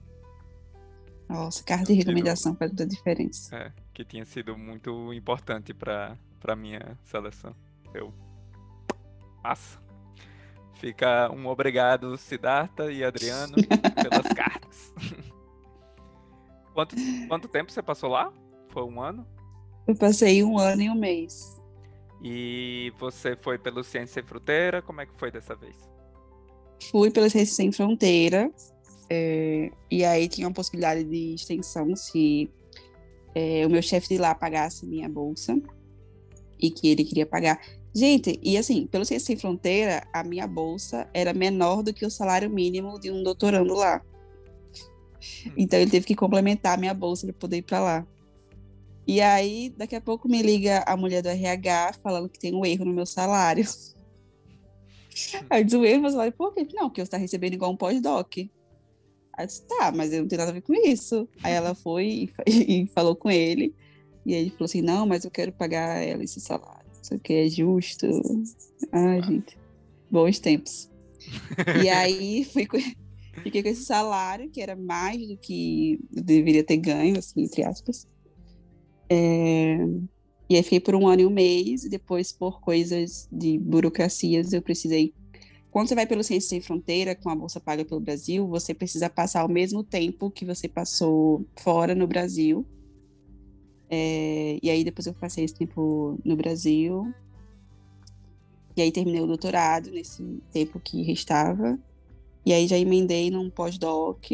[1.28, 3.56] Nossa, carta de recomendação faz toda a diferença.
[3.56, 7.56] É, que tinha sido muito importante para a minha seleção.
[7.94, 8.14] Eu.
[9.44, 9.82] Massa.
[10.74, 13.56] Fica um obrigado, Siddhartha e Adriano,
[14.02, 14.94] pelas cartas.
[16.74, 16.96] Quanto,
[17.28, 18.34] quanto tempo você passou lá?
[18.70, 19.28] Foi um ano?
[19.86, 21.62] Eu passei um ano e um mês.
[22.24, 24.82] E você foi pelo Ciência Sem Fronteira?
[24.82, 25.93] Como é que foi dessa vez?
[26.92, 28.52] Fui pelo Ciência Sem Fronteira.
[29.10, 32.50] É, e aí tinha uma possibilidade de extensão se
[33.36, 35.60] é, o meu chefe de lá pagasse minha bolsa
[36.60, 37.60] e que ele queria pagar.
[37.94, 42.10] Gente, e assim, pelo Ciência Sem Fronteira, a minha bolsa era menor do que o
[42.10, 44.02] salário mínimo de um doutorando lá.
[45.56, 48.08] Então ele teve que complementar a minha bolsa para poder ir para lá.
[49.06, 52.66] E aí, daqui a pouco me liga a mulher do RH falando que tem um
[52.66, 53.66] erro no meu salário.
[55.50, 56.68] Aí o erro, mas por quê?
[56.74, 58.38] Não, que eu está recebendo igual um pós-doc.
[58.38, 58.50] Aí
[59.40, 61.28] eu disse, tá, mas eu não tenho nada a ver com isso.
[61.44, 63.76] Aí ela foi e, e falou com ele.
[64.26, 66.90] E ele falou assim, não, mas eu quero pagar ela esse salário.
[67.02, 68.08] Isso aqui é justo.
[68.92, 69.58] Ai, gente.
[70.10, 70.90] Bons tempos.
[71.84, 72.78] e aí fui com,
[73.44, 77.64] fiquei com esse salário, que era mais do que eu deveria ter ganho, assim, entre
[77.64, 78.08] aspas.
[79.10, 79.78] É,
[80.50, 84.54] e aí fiquei por um ano e um mês, e depois, por coisas de burocracias,
[84.54, 85.14] eu precisei.
[85.72, 89.10] Quando você vai pelo Ciência Sem Fronteira, com a Bolsa Paga pelo Brasil, você precisa
[89.10, 92.66] passar o mesmo tempo que você passou fora no Brasil.
[93.90, 97.12] É, e aí depois eu passei esse tempo no Brasil.
[98.76, 101.80] E aí terminei o doutorado nesse tempo que restava.
[102.46, 104.32] E aí já emendei num pós-doc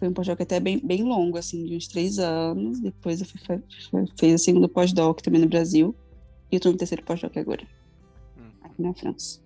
[0.00, 2.80] foi um pós-doc até bem, bem longo, assim, de uns três anos.
[2.80, 3.62] Depois eu fui,
[4.18, 5.94] fez o segundo pós-doc também no Brasil.
[6.50, 7.62] E eu estou no terceiro pós-doc agora,
[8.38, 8.50] hum.
[8.62, 9.40] aqui na França.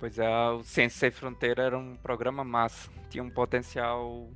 [0.00, 2.90] Pois é, o Ciência Sem Fronteira era um programa massa.
[3.10, 4.30] Tinha um potencial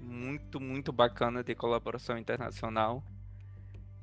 [0.00, 3.02] muito, muito bacana de colaboração internacional.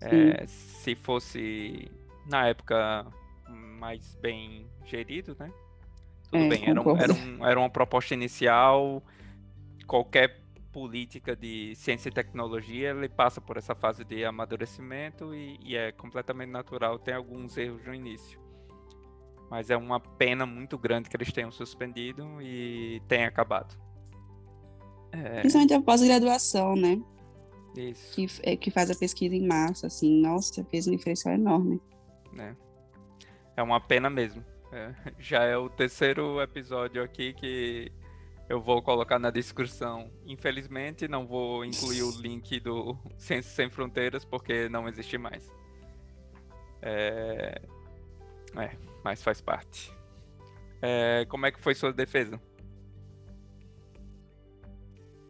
[0.01, 1.89] É, se fosse,
[2.27, 3.07] na época,
[3.79, 5.49] mais bem gerido, né?
[6.29, 9.01] Tudo é, bem, era, um, era, um, era uma proposta inicial
[9.87, 15.75] qualquer política de ciência e tecnologia ele passa por essa fase de amadurecimento e, e,
[15.75, 18.41] é completamente natural tem alguns erros no início.
[19.51, 23.77] Mas é uma pena muito grande que eles tenham suspendido e tenha acabado.
[25.11, 25.41] É...
[25.41, 26.99] principalmente a pós-graduação né?
[27.77, 28.15] Isso.
[28.15, 30.21] Que, é, que faz a pesquisa em massa assim.
[30.21, 31.79] Nossa fez um diferencial enorme.
[32.37, 32.55] É,
[33.57, 34.43] é uma pena mesmo.
[34.71, 37.91] É, já é o terceiro episódio aqui que
[38.49, 40.11] eu vou colocar na descrição.
[40.25, 45.49] Infelizmente, não vou incluir o link do Ciência Sem Fronteiras, porque não existe mais.
[46.81, 47.61] É...
[48.57, 49.91] é, mas faz parte.
[50.81, 52.39] É, como é que foi sua defesa?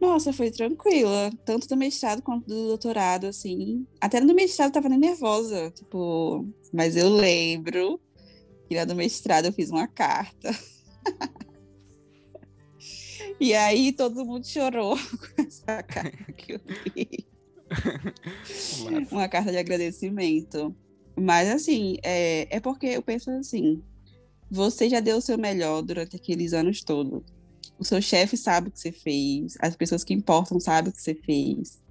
[0.00, 1.30] Nossa, foi tranquila.
[1.46, 3.86] Tanto do mestrado quanto do doutorado, assim.
[4.00, 5.70] Até no mestrado eu tava nem nervosa.
[5.70, 8.00] Tipo, mas eu lembro
[8.68, 10.50] que lá do mestrado eu fiz uma carta.
[13.40, 14.96] e aí todo mundo chorou
[15.36, 17.24] com essa carta que eu fiz.
[19.10, 20.74] uma carta de agradecimento.
[21.16, 23.82] Mas assim, é, é porque eu penso assim,
[24.50, 27.22] você já deu o seu melhor durante aqueles anos todos.
[27.78, 31.02] O seu chefe sabe o que você fez, as pessoas que importam sabem o que
[31.02, 31.82] você fez.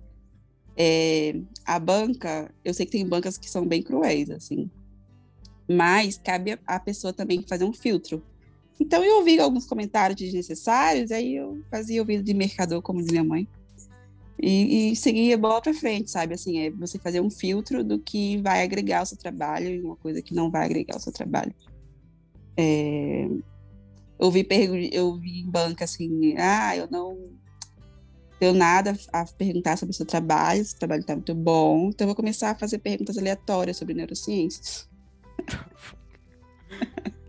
[0.75, 4.69] É, a banca, eu sei que tem bancas que são bem cruéis, assim.
[5.69, 8.23] Mas cabe a pessoa também fazer um filtro.
[8.79, 13.23] Então eu ouvi alguns comentários desnecessários, aí eu fazia ouvido de mercador, como diz minha
[13.23, 13.47] mãe.
[14.41, 16.33] E, e seguia bola para frente, sabe?
[16.33, 19.95] Assim, é você fazer um filtro do que vai agregar ao seu trabalho e uma
[19.95, 21.53] coisa que não vai agregar ao seu trabalho.
[22.57, 23.29] É,
[24.19, 24.45] eu vi,
[24.91, 27.17] eu vi em banca assim, ah, eu não
[28.39, 32.07] tenho nada a perguntar sobre o seu trabalho, seu trabalho está muito bom, então eu
[32.09, 34.89] vou começar a fazer perguntas aleatórias sobre neurociências.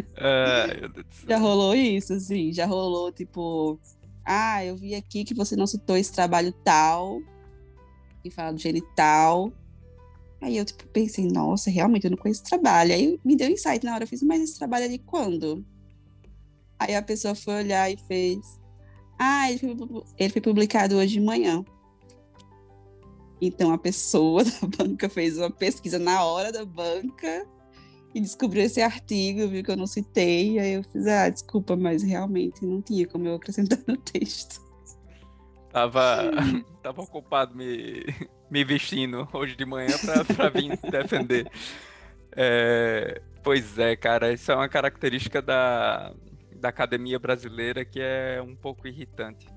[1.28, 3.78] já rolou isso, assim, já rolou, tipo,
[4.24, 7.20] ah, eu vi aqui que você não citou esse trabalho tal,
[8.22, 9.52] que fala do genital.
[10.40, 12.92] Aí eu, tipo, pensei, nossa, realmente, eu não conheço esse trabalho.
[12.92, 15.64] Aí me deu insight na hora, eu fiz, mas esse trabalho é de quando?
[16.78, 18.60] Aí a pessoa foi olhar e fez.
[19.18, 19.76] Ah, ele foi,
[20.18, 21.64] ele foi publicado hoje de manhã.
[23.40, 27.46] Então a pessoa da banca fez uma pesquisa na hora da banca
[28.14, 30.58] e descobriu esse artigo, viu que eu não citei.
[30.60, 34.62] Aí eu fiz, ah, desculpa, mas realmente não tinha como eu acrescentar no texto.
[35.72, 36.30] Tava,
[36.80, 38.04] tava ocupado me,
[38.48, 39.96] me vestindo hoje de manhã
[40.36, 41.50] para vir defender.
[42.36, 46.14] É, pois é, cara, isso é uma característica da,
[46.54, 49.48] da academia brasileira que é um pouco irritante.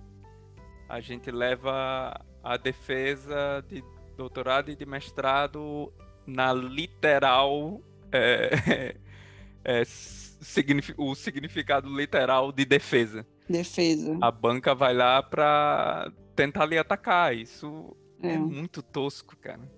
[0.89, 3.83] A gente leva a defesa de
[4.15, 5.93] doutorado e de mestrado
[6.25, 7.81] na literal
[8.17, 8.95] é,
[9.63, 9.83] é,
[10.97, 13.25] o significado literal de defesa.
[13.49, 14.17] Defesa.
[14.21, 17.35] A banca vai lá para tentar lhe atacar.
[17.35, 18.33] Isso é.
[18.33, 19.69] é muito tosco, cara.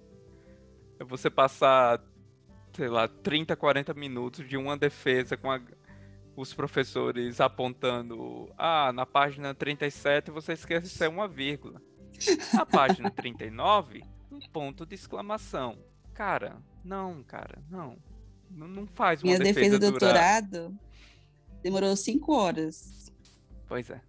[0.99, 2.03] É você passar,
[2.73, 5.61] sei lá, 30, 40 minutos de uma defesa com a,
[6.35, 11.81] os professores apontando, ah, na página 37 você esqueceu uma vírgula.
[12.53, 15.77] Na página 39, um ponto de exclamação.
[16.13, 17.97] Cara, não, cara, não.
[18.49, 20.79] Não, não faz uma Minha defesa, defesa do doutorado
[21.61, 23.11] demorou cinco horas.
[23.67, 24.01] Pois é.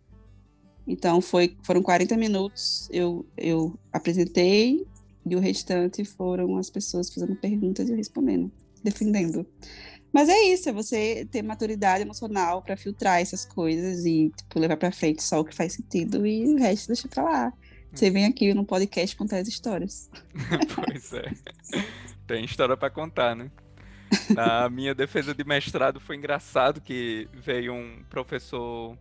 [0.87, 4.87] Então foi, foram 40 minutos, eu, eu apresentei
[5.27, 8.51] e o restante foram as pessoas fazendo perguntas e eu respondendo,
[8.83, 9.47] defendendo.
[10.13, 14.77] Mas é isso, é você ter maturidade emocional para filtrar essas coisas e tipo, levar
[14.77, 17.53] para frente só o que faz sentido e o resto deixa para lá.
[17.93, 20.09] Você vem aqui no podcast contar as histórias.
[20.75, 21.33] pois é.
[22.27, 23.51] Tem história para contar, né?
[24.35, 28.97] Na minha defesa de mestrado foi engraçado que veio um professor.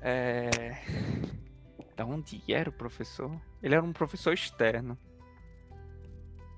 [0.00, 0.50] É...
[1.96, 3.30] Da onde era o professor?
[3.62, 4.98] Ele era um professor externo.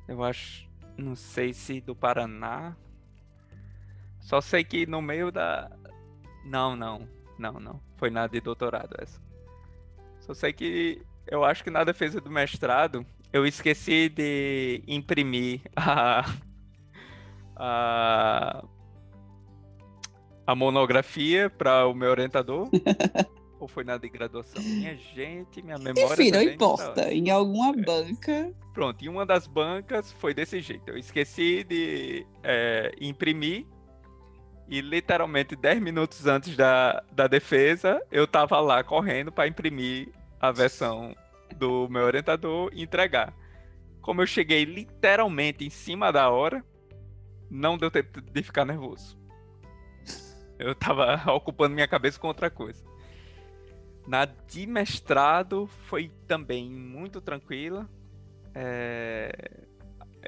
[0.09, 0.67] Eu acho
[0.97, 2.75] não sei se do Paraná.
[4.21, 5.71] Só sei que no meio da.
[6.45, 7.09] Não, não.
[7.39, 7.81] Não, não.
[7.97, 9.21] Foi nada de doutorado essa.
[10.21, 16.25] Só sei que eu acho que na defesa do mestrado eu esqueci de imprimir a.
[17.57, 18.63] a.
[20.47, 22.69] a monografia para o meu orientador.
[23.59, 24.63] Ou foi na de graduação?
[24.63, 26.13] Minha gente, minha memória.
[26.13, 27.13] Enfim, não importa.
[27.13, 27.83] Em alguma é.
[27.83, 28.55] banca.
[28.75, 30.91] Pronto, em uma das bancas foi desse jeito.
[30.91, 33.67] Eu esqueci de é, imprimir.
[34.69, 40.09] E literalmente 10 minutos antes da, da defesa, eu tava lá correndo para imprimir
[40.41, 41.15] a versão
[41.57, 43.33] do meu orientador e entregar.
[44.01, 46.65] Como eu cheguei literalmente em cima da hora,
[47.51, 49.19] não deu tempo de ficar nervoso.
[50.59, 52.85] Eu tava ocupando minha cabeça com outra coisa.
[54.07, 57.89] Na de mestrado foi também muito tranquila.
[58.55, 59.33] É...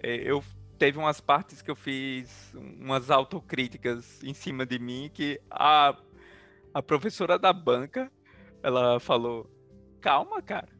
[0.02, 0.42] é eu
[0.78, 5.96] teve umas partes que eu fiz umas autocríticas em cima de mim que a,
[6.72, 8.10] a professora da banca
[8.62, 9.50] ela falou
[10.00, 10.77] calma cara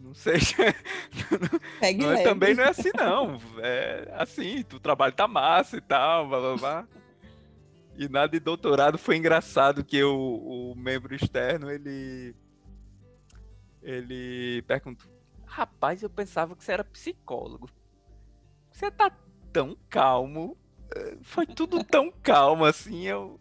[0.00, 0.56] não seja
[1.78, 5.80] Pegue não é, também não é assim não é assim o trabalho tá massa e
[5.80, 6.88] tal blá blá blá
[8.00, 12.34] e na de doutorado foi engraçado que o, o membro externo, ele.
[13.82, 15.06] Ele perguntou:
[15.44, 17.68] Rapaz, eu pensava que você era psicólogo.
[18.72, 19.14] Você tá
[19.52, 20.56] tão calmo.
[20.94, 23.06] Eh, foi tudo tão calmo assim.
[23.06, 23.38] Eu.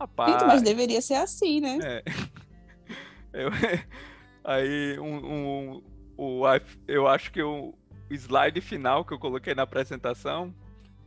[0.00, 0.42] Rapaz.
[0.42, 1.78] Mas deveria ser assim, né?
[1.82, 2.02] É.
[3.32, 3.50] Eu,
[4.44, 5.82] aí, um, um,
[6.16, 6.42] o,
[6.86, 7.74] eu acho que o
[8.10, 10.54] slide final que eu coloquei na apresentação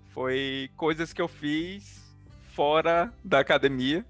[0.10, 2.16] foi coisas que eu fiz
[2.50, 4.06] fora da academia.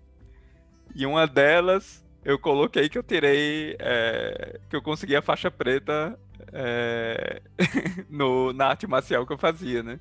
[0.96, 6.18] E uma delas eu coloquei que eu tirei, é, que eu consegui a faixa preta
[6.52, 7.42] é,
[8.10, 10.00] no, na arte marcial que eu fazia, né?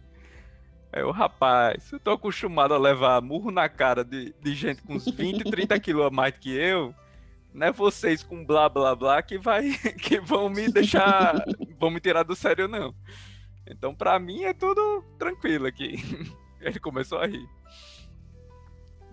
[0.93, 4.95] Aí o rapaz, eu tô acostumado a levar murro na cara de, de gente com
[4.95, 6.95] uns 20, 30 quilos a mais que eu.
[7.53, 11.45] Não é vocês com blá blá blá que vai que vão me deixar,
[11.79, 12.95] vão me tirar do sério não.
[13.67, 15.97] Então para mim é tudo tranquilo aqui.
[16.61, 17.49] Ele começou a rir.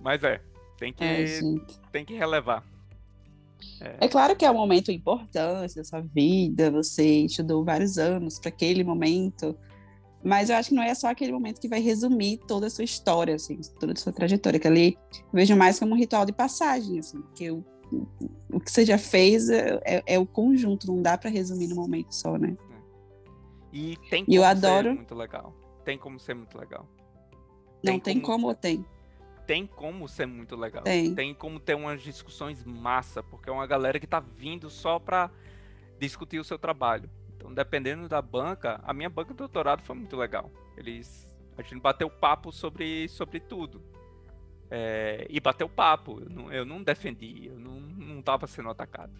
[0.02, 0.42] Mas é,
[0.78, 1.26] tem que é,
[1.92, 2.64] tem que relevar.
[3.82, 4.06] É.
[4.06, 4.08] é.
[4.08, 8.86] claro que é um momento importante da sua vida, você estudou vários anos para aquele
[8.86, 9.58] momento,
[10.24, 12.84] mas eu acho que não é só aquele momento que vai resumir toda a sua
[12.84, 16.32] história, assim, toda a sua trajetória, que ali eu vejo mais como um ritual de
[16.32, 17.64] passagem, assim, porque o,
[18.52, 21.76] o que você já fez é, é, é o conjunto, não dá para resumir no
[21.76, 22.56] momento só, né?
[22.72, 22.76] É.
[23.72, 24.90] E tem como eu adoro...
[24.90, 25.54] ser muito legal.
[25.84, 26.88] Tem como ser muito legal.
[27.82, 28.86] Tem não tem como, como ou tem?
[29.48, 30.84] Tem como ser muito legal.
[30.84, 31.16] Tem.
[31.16, 35.32] tem como ter umas discussões massa, porque é uma galera que tá vindo só pra
[35.98, 37.10] discutir o seu trabalho.
[37.36, 40.52] Então, dependendo da banca, a minha banca de doutorado foi muito legal.
[40.78, 41.28] Eles,
[41.58, 43.82] a gente bateu papo sobre, sobre tudo.
[44.72, 46.20] É, e bateu papo.
[46.22, 49.14] Eu não, eu não defendi, eu não, não tava sendo atacado.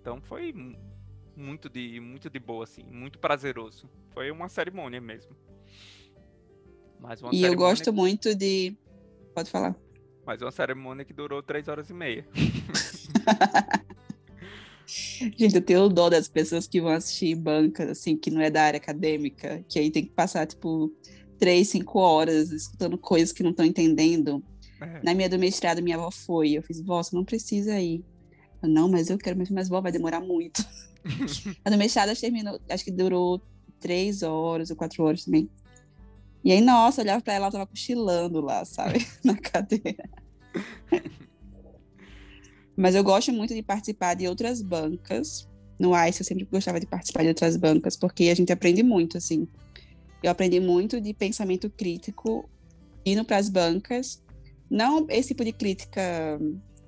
[0.00, 0.54] Então foi
[1.36, 3.88] muito de, muito de boa, assim, muito prazeroso.
[4.12, 5.36] Foi uma cerimônia mesmo.
[7.00, 8.74] Mas e eu gosto muito de.
[9.34, 9.76] Pode falar.
[10.24, 12.26] Mas uma cerimônia que durou três horas e meia.
[14.86, 18.62] Gente, eu tenho dó das pessoas que vão assistir banca, assim, que não é da
[18.62, 20.92] área acadêmica, que aí tem que passar, tipo,
[21.38, 24.42] três, cinco horas escutando coisas que não estão entendendo.
[24.84, 25.00] É.
[25.02, 26.52] Na minha do mestrado, minha avó foi.
[26.52, 28.04] Eu fiz, vó, você não precisa ir.
[28.62, 30.64] Eu, não, mas eu quero, mas vó, vai demorar muito.
[31.64, 33.40] a do mestrado terminou, acho que durou
[33.80, 35.48] três horas ou quatro horas também.
[36.44, 39.06] E aí, nossa, eu olhava pra ela, ela tava cochilando lá, sabe?
[39.24, 40.08] Na cadeira.
[42.76, 45.48] Mas eu gosto muito de participar de outras bancas.
[45.78, 49.16] No ICE eu sempre gostava de participar de outras bancas, porque a gente aprende muito,
[49.16, 49.48] assim.
[50.22, 52.48] Eu aprendi muito de pensamento crítico
[53.04, 54.22] indo para as bancas.
[54.74, 56.02] Não esse tipo de crítica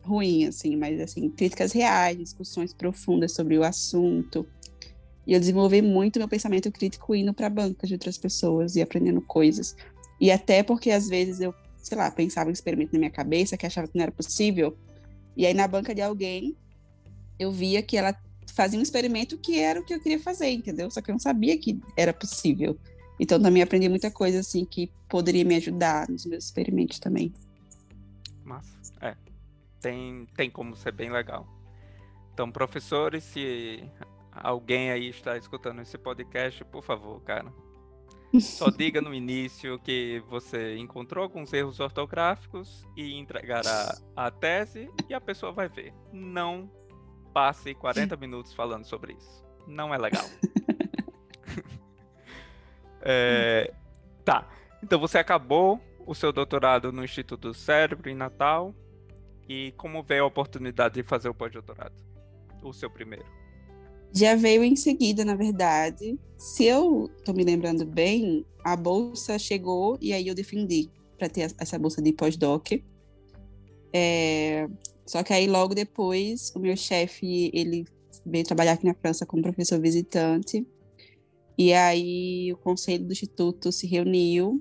[0.03, 4.45] ruim, assim, mas, assim, críticas reais, discussões profundas sobre o assunto.
[5.25, 9.21] E eu desenvolvi muito meu pensamento crítico indo para bancas de outras pessoas e aprendendo
[9.21, 9.77] coisas.
[10.21, 13.65] E até porque, às vezes, eu, sei lá, pensava um experimento na minha cabeça que
[13.65, 14.77] achava que não era possível,
[15.37, 16.57] e aí, na banca de alguém,
[17.39, 18.17] eu via que ela
[18.53, 20.91] fazia um experimento que era o que eu queria fazer, entendeu?
[20.91, 22.77] Só que eu não sabia que era possível.
[23.21, 27.33] Então, também aprendi muita coisa, assim, que poderia me ajudar nos meus experimentos também.
[28.47, 28.79] Massa.
[29.01, 29.17] É.
[29.81, 31.47] Tem, tem como ser bem legal.
[32.33, 33.91] Então, professores, se
[34.33, 37.53] alguém aí está escutando esse podcast, por favor, cara,
[38.41, 45.15] só diga no início que você encontrou alguns erros ortográficos e entregará a tese e
[45.15, 45.93] a pessoa vai ver.
[46.13, 46.71] Não
[47.33, 49.45] passe 40 minutos falando sobre isso.
[49.67, 50.25] Não é legal.
[53.03, 53.73] é,
[54.25, 54.49] tá.
[54.83, 58.75] Então você acabou o seu doutorado no Instituto do Cérebro em Natal.
[59.49, 61.95] E como veio a oportunidade de fazer o pós-doutorado?
[62.63, 63.27] O seu primeiro
[64.17, 66.19] já veio em seguida, na verdade.
[66.39, 70.89] Se eu estou me lembrando bem, a bolsa chegou e aí eu defendi
[71.19, 72.83] para ter essa bolsa de pós-doc.
[73.93, 74.69] É,
[75.05, 77.85] só que aí logo depois o meu chefe ele
[78.25, 80.67] veio trabalhar aqui na França como professor visitante
[81.57, 84.61] e aí o conselho do instituto se reuniu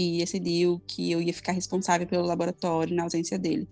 [0.00, 3.68] e decidiu que eu ia ficar responsável pelo laboratório na ausência dele.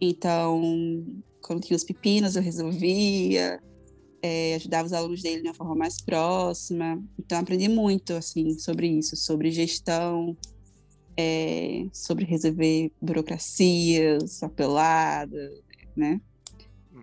[0.00, 1.04] Então,
[1.42, 3.60] quando tinha os pepinos, eu resolvia,
[4.22, 7.02] é, ajudava os alunos dele de uma forma mais próxima.
[7.18, 10.36] Então, aprendi muito, assim, sobre isso, sobre gestão,
[11.16, 15.52] é, sobre resolver burocracias, apelada,
[15.96, 16.20] né?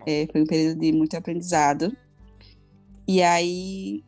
[0.06, 1.94] É, foi um período de muito aprendizado.
[3.06, 4.02] E aí,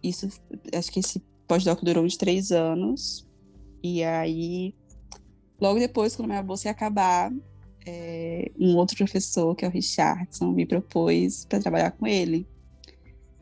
[0.00, 0.28] isso,
[0.72, 3.26] acho que esse pós-doc durou uns três anos.
[3.84, 4.74] E aí,
[5.60, 7.30] logo depois, quando minha bolsa ia acabar,
[7.86, 12.48] é, um outro professor, que é o Richardson, me propôs para trabalhar com ele.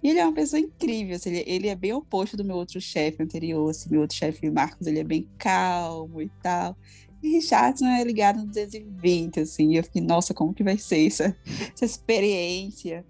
[0.02, 2.80] E ele é uma pessoa incrível, assim, ele, ele, é bem oposto do meu outro
[2.80, 6.76] chefe anterior, assim, meu outro chefe, Marcos, ele é bem calmo e tal.
[7.22, 11.06] E Richardson é ligado no 220, assim, e eu fiquei, nossa, como que vai ser
[11.06, 11.36] essa,
[11.72, 13.06] essa experiência?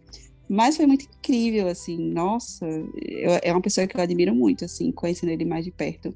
[0.47, 4.93] Mas foi muito incrível, assim, nossa, eu, é uma pessoa que eu admiro muito, assim,
[4.93, 6.15] conhecendo ele mais de perto.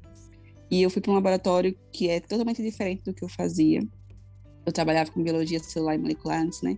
[0.69, 3.81] E eu fui para um laboratório que é totalmente diferente do que eu fazia
[4.67, 6.77] eu trabalhava com biologia celular e molecular antes, né?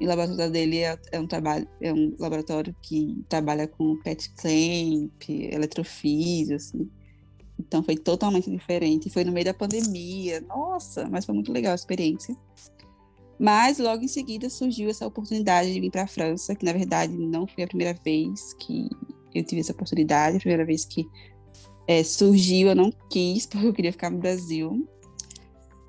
[0.00, 4.30] E o laboratório dele é, é, um trabalho, é um laboratório que trabalha com PET
[4.30, 6.90] clamp, eletrofísio, assim.
[7.60, 9.10] Então foi totalmente diferente.
[9.10, 10.40] Foi no meio da pandemia.
[10.40, 12.34] Nossa, mas foi muito legal a experiência.
[13.38, 17.14] Mas logo em seguida surgiu essa oportunidade de vir para a França, que na verdade
[17.14, 18.88] não foi a primeira vez que
[19.34, 21.06] eu tive essa oportunidade, a primeira vez que
[21.86, 24.88] é, surgiu, eu não quis, porque eu queria ficar no Brasil.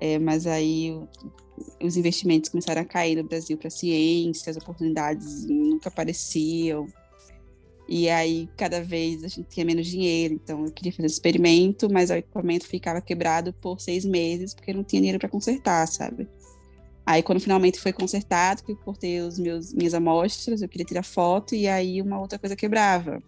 [0.00, 0.98] É, mas aí
[1.82, 6.86] os investimentos começaram a cair no Brasil para ciência, as oportunidades nunca apareciam.
[7.86, 12.08] E aí, cada vez a gente tinha menos dinheiro, então eu queria fazer experimento, mas
[12.10, 16.26] o equipamento ficava quebrado por seis meses, porque não tinha dinheiro para consertar, sabe?
[17.04, 21.02] Aí, quando finalmente foi consertado, que eu cortei os meus, minhas amostras, eu queria tirar
[21.02, 23.22] foto, e aí uma outra coisa quebrava.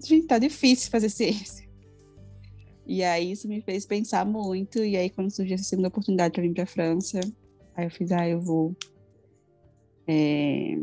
[0.00, 1.63] Gente, tá difícil fazer ciência.
[2.86, 6.42] E aí, isso me fez pensar muito, e aí, quando surgiu essa segunda oportunidade para
[6.42, 7.20] vir para a França,
[7.74, 8.76] aí eu fiz, ah, eu vou.
[10.06, 10.76] É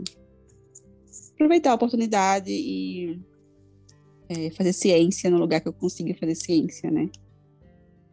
[1.41, 3.19] aproveitar a oportunidade e
[4.29, 7.09] é, fazer ciência no lugar que eu consiga fazer ciência, né?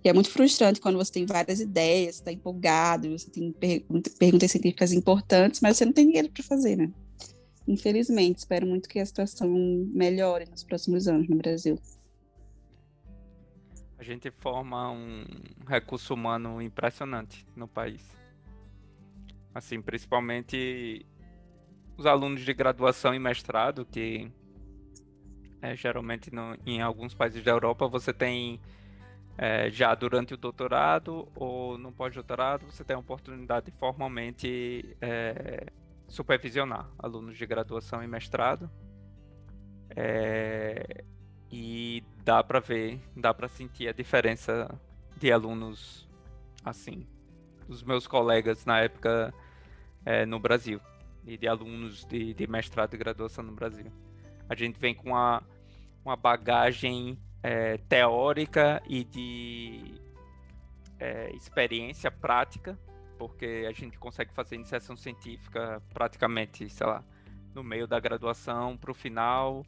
[0.03, 4.93] E é muito frustrante quando você tem várias ideias, está empolgado, você tem perguntas científicas
[4.93, 6.91] importantes, mas você não tem dinheiro para fazer, né?
[7.67, 9.51] Infelizmente, espero muito que a situação
[9.93, 11.79] melhore nos próximos anos no Brasil.
[13.99, 15.27] A gente forma um
[15.67, 18.03] recurso humano impressionante no país.
[19.53, 21.05] Assim, principalmente
[21.97, 24.31] os alunos de graduação e mestrado, que
[25.61, 28.61] é, geralmente no, em alguns países da Europa você tem
[29.37, 35.67] é, já durante o doutorado ou no pós-doutorado você tem a oportunidade de formalmente é,
[36.07, 38.71] supervisionar alunos de graduação e mestrado.
[39.91, 41.05] É,
[41.51, 44.69] e dá para ver, dá para sentir a diferença
[45.17, 46.09] de alunos
[46.65, 47.07] assim,
[47.67, 49.33] dos meus colegas na época
[50.05, 50.81] é, no Brasil
[51.27, 53.91] e de alunos de, de, mestrado e graduação no Brasil.
[54.49, 55.43] A gente vem com uma,
[56.05, 60.01] uma bagagem é, teórica e de
[60.99, 62.79] é, experiência prática,
[63.19, 67.05] porque a gente consegue fazer iniciação científica praticamente, sei lá,
[67.55, 69.67] no meio da graduação para o final.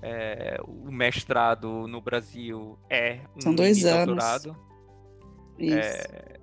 [0.00, 4.50] É, o mestrado no Brasil é um São dois doutorado.
[4.50, 4.62] anos.
[5.58, 5.76] Isso.
[5.76, 6.38] É,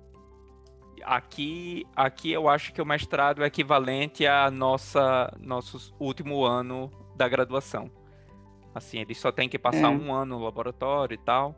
[1.02, 7.28] aqui, aqui eu acho que o mestrado é equivalente a nossa nosso último ano da
[7.28, 7.90] graduação.
[8.74, 9.96] Assim, ele só tem que passar é.
[9.96, 11.54] um ano no laboratório e tal.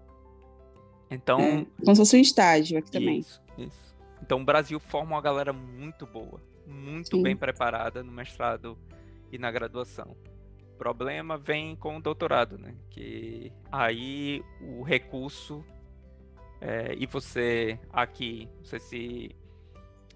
[1.10, 1.40] Então.
[1.40, 3.18] É, como se fosse um estágio aqui também.
[3.18, 3.96] Isso, isso.
[4.22, 7.22] Então o Brasil forma uma galera muito boa, muito Sim.
[7.22, 8.78] bem preparada no mestrado
[9.32, 10.16] e na graduação.
[10.78, 12.74] Problema vem com o doutorado, né?
[12.88, 15.64] Que aí o recurso
[16.60, 19.30] é, e você aqui, você se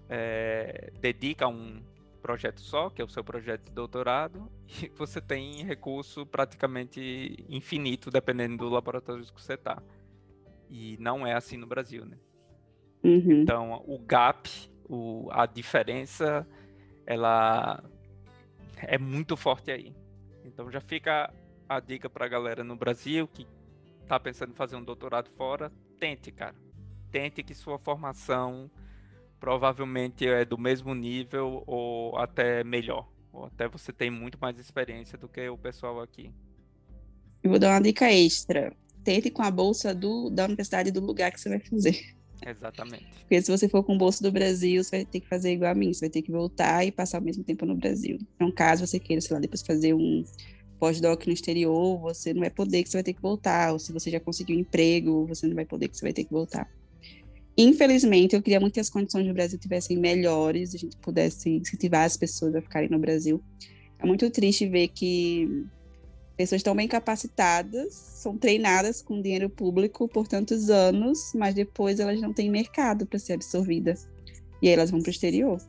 [0.09, 1.81] é, dedica a um
[2.21, 4.49] projeto só, que é o seu projeto de doutorado,
[4.81, 9.83] e você tem recurso praticamente infinito, dependendo do laboratório que você está.
[10.69, 12.17] E não é assim no Brasil, né?
[13.03, 13.41] Uhum.
[13.41, 14.49] Então, o gap,
[14.87, 16.47] o, a diferença,
[17.05, 17.83] ela
[18.77, 19.93] é muito forte aí.
[20.53, 21.33] Então, já fica
[21.67, 23.47] a dica para a galera no Brasil que
[24.01, 26.55] está pensando em fazer um doutorado fora, tente, cara.
[27.11, 28.69] Tente que sua formação
[29.39, 33.09] provavelmente é do mesmo nível ou até melhor.
[33.31, 36.31] Ou até você tem muito mais experiência do que o pessoal aqui.
[37.41, 38.73] Eu vou dar uma dica extra.
[39.03, 42.15] Tente com a bolsa do, da universidade do lugar que você vai fazer.
[42.45, 43.05] Exatamente.
[43.21, 45.75] Porque se você for com bolsa do Brasil, você vai ter que fazer igual a
[45.75, 45.93] mim.
[45.93, 48.17] Você vai ter que voltar e passar o mesmo tempo no Brasil.
[48.35, 50.23] Então, caso você queira, sei lá, depois fazer um
[50.79, 53.71] pós-doc no exterior, você não vai poder, que você vai ter que voltar.
[53.71, 56.25] Ou se você já conseguiu um emprego, você não vai poder, que você vai ter
[56.25, 56.69] que voltar.
[57.57, 62.05] Infelizmente, eu queria muito que as condições no Brasil tivessem melhores, a gente pudesse incentivar
[62.05, 63.41] as pessoas a ficarem no Brasil.
[63.99, 65.47] É muito triste ver que
[66.35, 72.19] pessoas tão bem capacitadas, são treinadas com dinheiro público por tantos anos, mas depois elas
[72.19, 73.95] não têm mercado para ser absorvida.
[74.61, 75.61] E aí elas vão para o exterior.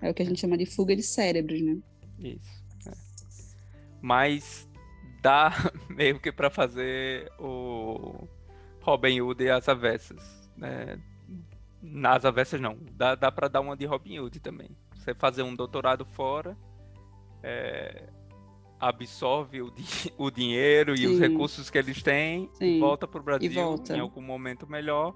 [0.00, 1.78] É o que a gente chama de fuga de cérebros, né?
[2.18, 2.62] Isso.
[2.86, 2.92] É.
[4.00, 4.68] Mas
[5.22, 5.52] dá
[5.88, 8.26] meio que para fazer o
[8.80, 10.50] Robin Hood e as avessas.
[10.56, 11.00] Né?
[11.80, 12.76] Nas avessas não.
[12.92, 14.70] Dá, dá para dar uma de Robin Hood também.
[14.96, 16.56] Você fazer um doutorado fora,
[17.42, 18.08] é,
[18.82, 19.84] absorve o, di
[20.18, 21.04] o dinheiro Sim.
[21.04, 22.80] e os recursos que eles têm, Sim.
[22.80, 23.50] volta para o Brasil
[23.90, 25.14] em algum momento melhor,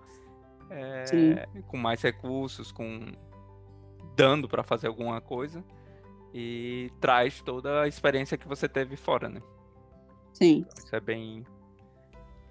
[0.71, 3.13] é, com mais recursos, com
[4.15, 5.65] dando para fazer alguma coisa
[6.33, 9.43] e traz toda a experiência que você teve fora, né?
[10.33, 10.59] Sim.
[10.59, 11.45] Então, isso é bem,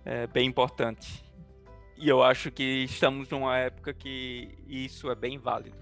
[0.04, 1.24] é bem importante.
[1.98, 5.78] E eu acho que estamos numa época que isso é bem válido.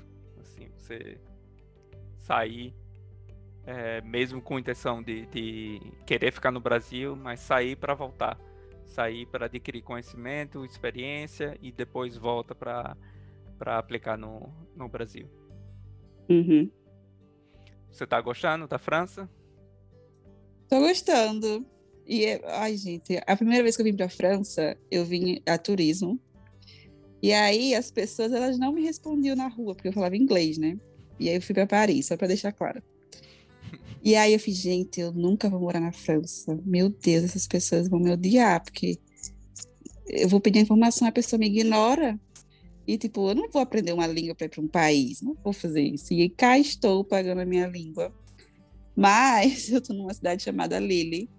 [0.78, 1.20] Você
[2.20, 2.74] sair,
[3.66, 8.40] é, mesmo com intenção de, de querer ficar no Brasil, mas sair para voltar.
[8.86, 12.98] Sair para adquirir conhecimento, experiência e depois volta para
[13.78, 15.28] aplicar no, no Brasil.
[16.30, 16.70] Uhum.
[17.90, 19.30] Você tá gostando da França?
[20.68, 21.66] Tô gostando.
[22.06, 25.58] E, é, ai, gente, a primeira vez que eu vim pra França, eu vim a
[25.58, 26.20] turismo.
[27.22, 30.78] E aí as pessoas, elas não me respondiam na rua, porque eu falava inglês, né?
[31.18, 32.82] E aí eu fui para Paris, só para deixar claro.
[34.04, 36.60] E aí eu fiz, gente, eu nunca vou morar na França.
[36.66, 39.00] Meu Deus, essas pessoas vão me odiar, porque
[40.08, 42.20] eu vou pedir informação, a pessoa me ignora.
[42.86, 45.54] E, tipo, eu não vou aprender uma língua para ir para um país, não vou
[45.54, 46.14] fazer isso.
[46.14, 48.14] E cá estou pagando a minha língua.
[48.94, 51.30] Mas eu estou numa cidade chamada Lille,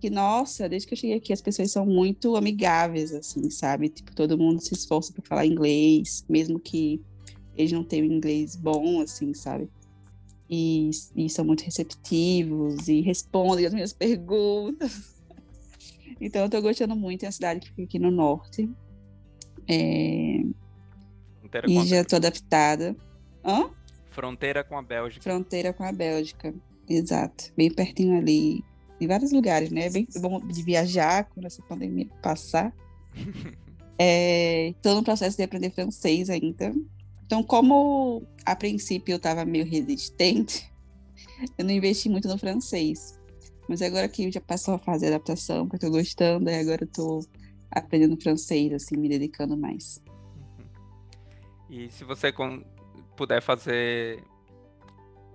[0.00, 3.88] que, nossa, desde que eu cheguei aqui, as pessoas são muito amigáveis, assim, sabe?
[3.88, 7.00] Tipo, todo mundo se esforça para falar inglês, mesmo que
[7.56, 9.68] eles não tenham inglês bom, assim, sabe?
[10.54, 15.16] E, e são muito receptivos e respondem as minhas perguntas.
[16.20, 17.22] então, eu tô gostando muito.
[17.22, 18.68] É uma cidade que fica aqui no norte.
[19.66, 20.42] É...
[21.66, 22.94] E já tô adaptada.
[23.42, 23.70] Hã?
[24.10, 25.22] Fronteira com a Bélgica.
[25.22, 26.54] Fronteira com a Bélgica,
[26.86, 27.50] exato.
[27.56, 28.62] Bem pertinho ali
[29.00, 29.86] em vários lugares, né?
[29.86, 32.74] É bem bom de viajar quando essa pandemia passar.
[33.14, 36.74] Estou é, no processo de aprender francês ainda.
[37.32, 40.70] Então, como a princípio eu estava meio resistente,
[41.56, 43.18] eu não investi muito no francês.
[43.66, 46.86] Mas agora que já passou a fazer adaptação, que eu estou gostando, aí agora eu
[46.86, 47.24] estou
[47.70, 50.02] aprendendo francês, assim, me dedicando mais.
[50.36, 50.66] Uhum.
[51.70, 52.30] E se você
[53.16, 54.22] puder fazer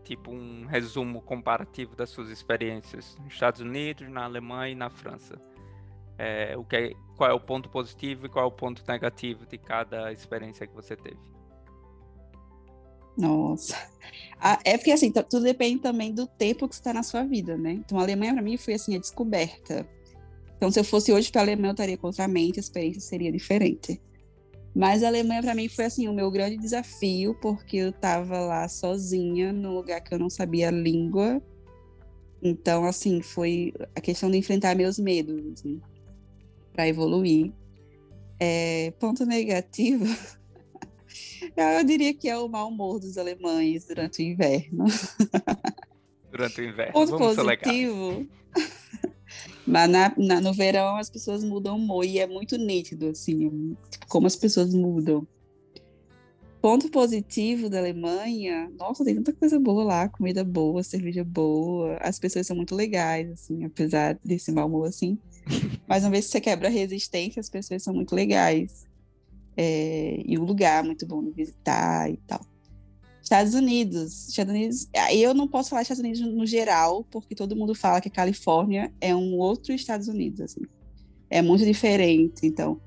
[0.04, 5.42] tipo um resumo comparativo das suas experiências nos Estados Unidos, na Alemanha e na França.
[6.16, 9.48] É, o que é, qual é o ponto positivo e qual é o ponto negativo
[9.48, 11.37] de cada experiência que você teve?
[13.18, 13.76] Nossa.
[14.40, 17.58] Ah, é porque assim, tudo depende também do tempo que você está na sua vida,
[17.58, 17.72] né?
[17.72, 19.88] Então a Alemanha para mim foi assim a descoberta.
[20.56, 23.02] Então se eu fosse hoje para a Alemanha eu estaria contra a mente, a experiência
[23.02, 24.00] seria diferente.
[24.76, 28.68] Mas a Alemanha para mim foi assim o meu grande desafio, porque eu estava lá
[28.70, 31.42] sozinha num lugar que eu não sabia a língua.
[32.44, 35.82] Então assim, foi a questão de enfrentar meus medos assim,
[36.74, 37.52] para evoluir.
[38.40, 40.06] É, ponto negativo,
[41.56, 44.86] eu diria que é o mau humor dos alemães durante o inverno.
[46.32, 46.94] Durante o inverno.
[46.94, 48.28] Ponto positivo.
[49.66, 53.76] Mas na, na, no verão as pessoas mudam o humor e é muito nítido, assim,
[53.90, 55.28] tipo, como as pessoas mudam.
[56.62, 62.18] Ponto positivo da Alemanha, nossa, tem tanta coisa boa lá, comida boa, cerveja boa, as
[62.18, 65.18] pessoas são muito legais, assim, apesar desse mau humor, assim.
[65.88, 68.88] Mas uma vez que você quebra a resistência, as pessoas são muito legais.
[69.58, 72.42] É, e o lugar muito bom de visitar e tal.
[73.22, 74.30] Estados Unidos.
[74.30, 74.88] Estados Unidos.
[75.12, 78.94] Eu não posso falar Estados Unidos no geral, porque todo mundo fala que a Califórnia
[79.02, 80.42] é um outro Estados Unidos.
[80.42, 80.62] Assim.
[81.30, 82.46] É muito diferente.
[82.46, 82.80] Então,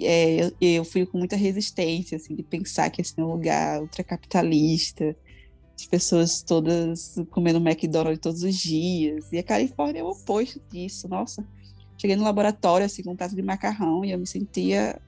[0.00, 3.82] é, eu, eu, fui com muita resistência assim, de pensar que esse é um lugar
[3.82, 5.14] ultracapitalista,
[5.78, 9.30] as pessoas todas comendo McDonald's todos os dias.
[9.30, 11.06] E a Califórnia é o oposto disso.
[11.08, 11.46] Nossa,
[11.98, 15.00] cheguei no laboratório assim, com um prato de macarrão e eu me sentia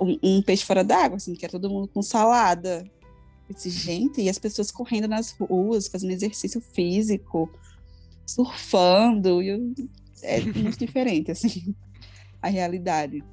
[0.00, 2.84] um, um peixe fora d'água, assim, que era todo mundo com salada.
[3.48, 7.50] Esse gente, e as pessoas correndo nas ruas, fazendo exercício físico,
[8.24, 9.74] surfando, e eu,
[10.22, 11.74] é muito diferente, assim,
[12.40, 13.24] a realidade.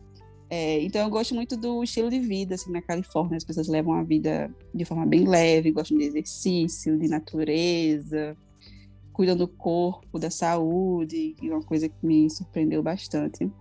[0.50, 3.94] É, então eu gosto muito do estilo de vida, assim, na Califórnia, as pessoas levam
[3.94, 8.36] a vida de forma bem leve, gostam de exercício, de natureza,
[9.12, 13.52] cuidam do corpo, da saúde, e uma coisa que me surpreendeu bastante.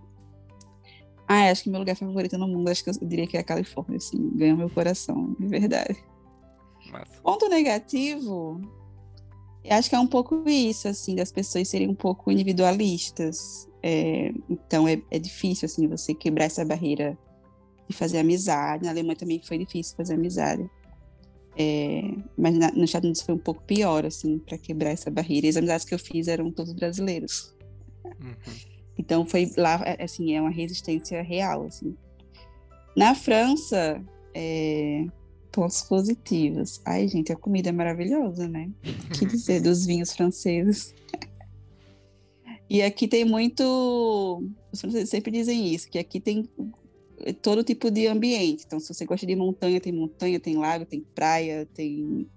[1.27, 3.43] Ah, acho que meu lugar favorito no mundo, acho que eu diria que é a
[3.43, 6.01] Califórnia, assim, ganhou meu coração, de verdade.
[7.21, 8.61] Ponto negativo,
[9.69, 13.67] acho que é um pouco isso, assim, das pessoas serem um pouco individualistas.
[13.83, 17.17] É, então é, é difícil, assim, você quebrar essa barreira
[17.89, 18.85] de fazer amizade.
[18.85, 20.69] Na Alemanha também foi difícil fazer amizade.
[21.59, 22.01] É,
[22.37, 25.47] mas na, no Estados Unidos foi um pouco pior, assim, para quebrar essa barreira.
[25.47, 27.53] E as amizades que eu fiz eram todos brasileiros.
[28.05, 28.76] Uhum.
[28.97, 31.95] Então foi lá, é, assim, é uma resistência real, assim.
[32.95, 34.03] Na França,
[34.33, 35.05] é,
[35.51, 36.81] pontos positivos.
[36.83, 38.69] Ai, gente, a comida é maravilhosa, né?
[39.13, 40.95] que dizer dos vinhos franceses.
[42.69, 44.43] e aqui tem muito.
[44.71, 46.49] Os franceses sempre dizem isso, que aqui tem
[47.41, 48.63] todo tipo de ambiente.
[48.65, 52.27] Então, se você gosta de montanha, tem montanha, tem lago, tem praia, tem.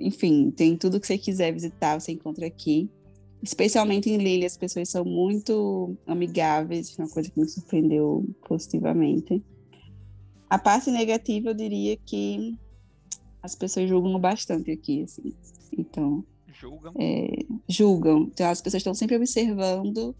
[0.00, 2.90] Enfim, tem tudo que você quiser visitar, você encontra aqui
[3.42, 9.44] especialmente em Lille, as pessoas são muito amigáveis, uma coisa que me surpreendeu positivamente.
[10.48, 12.56] A parte negativa, eu diria que
[13.42, 15.34] As pessoas julgam bastante aqui, assim.
[15.76, 16.24] Então.
[16.52, 16.94] Julgam?
[16.96, 17.28] É,
[17.68, 18.30] julgam.
[18.32, 20.14] Então as pessoas estão sempre observando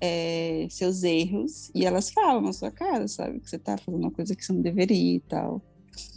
[0.00, 3.38] é, seus erros e elas falam na sua cara, sabe?
[3.38, 5.62] Que você tá fazendo uma coisa que você não deveria e tal.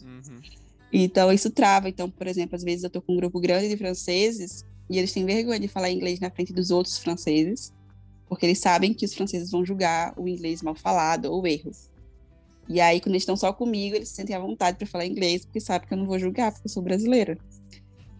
[0.01, 0.41] Uhum.
[0.91, 1.89] Então isso trava.
[1.89, 5.13] Então, por exemplo, às vezes eu tô com um grupo grande de franceses e eles
[5.13, 7.73] têm vergonha de falar inglês na frente dos outros franceses,
[8.27, 11.71] porque eles sabem que os franceses vão julgar o inglês mal falado ou erro.
[12.67, 15.45] E aí, quando eles estão só comigo, eles se sentem à vontade para falar inglês,
[15.45, 17.37] porque sabem que eu não vou julgar, porque eu sou brasileira.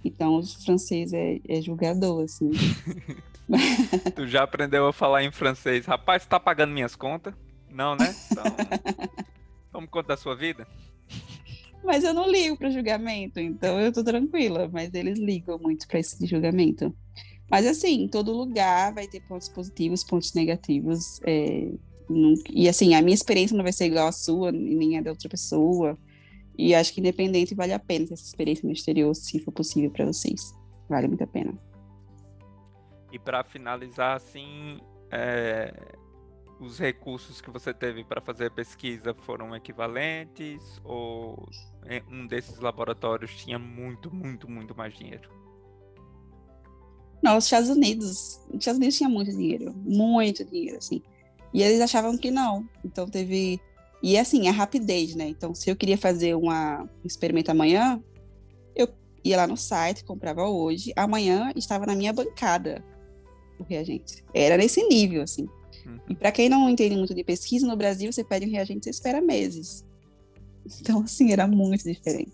[0.02, 2.52] Então, o francês é, é julgador, assim.
[4.15, 5.85] tu já aprendeu a falar em francês?
[5.85, 7.34] Rapaz, tá pagando minhas contas?
[7.69, 8.15] Não, né?
[8.31, 8.43] Então,
[9.73, 10.65] tome conta da sua vida.
[11.84, 14.70] Mas eu não ligo para julgamento, então eu tô tranquila.
[14.72, 16.95] Mas eles ligam muito para esse julgamento.
[17.49, 21.20] Mas assim, em todo lugar vai ter pontos positivos, pontos negativos.
[21.26, 21.72] É,
[22.49, 25.28] e assim, a minha experiência não vai ser igual à sua, nem a da outra
[25.28, 25.98] pessoa.
[26.58, 30.06] E acho que independente vale a pena essa experiência no exterior, se for possível para
[30.06, 30.53] vocês.
[30.88, 31.53] Vale muito a pena.
[33.12, 34.80] E para finalizar, assim,
[35.12, 35.74] é,
[36.61, 41.49] os recursos que você teve para fazer a pesquisa foram equivalentes ou
[42.09, 45.27] um desses laboratórios tinha muito, muito, muito mais dinheiro?
[47.21, 51.01] Não, os Estados Unidos, os Estados Unidos tinha muito dinheiro, muito dinheiro, assim.
[51.51, 52.67] E eles achavam que não.
[52.85, 53.59] Então teve
[54.03, 55.27] e assim, a rapidez, né?
[55.27, 58.01] Então, se eu queria fazer uma, um experimento amanhã,
[58.75, 58.88] eu
[59.23, 62.83] ia lá no site, comprava hoje, amanhã estava na minha bancada
[63.59, 64.23] o reagente.
[64.33, 65.47] Era nesse nível, assim.
[65.86, 65.99] Uhum.
[66.10, 68.90] E para quem não entende muito de pesquisa, no Brasil você pede um reagente você
[68.90, 69.86] espera meses.
[70.80, 72.34] Então, assim, era muito diferente.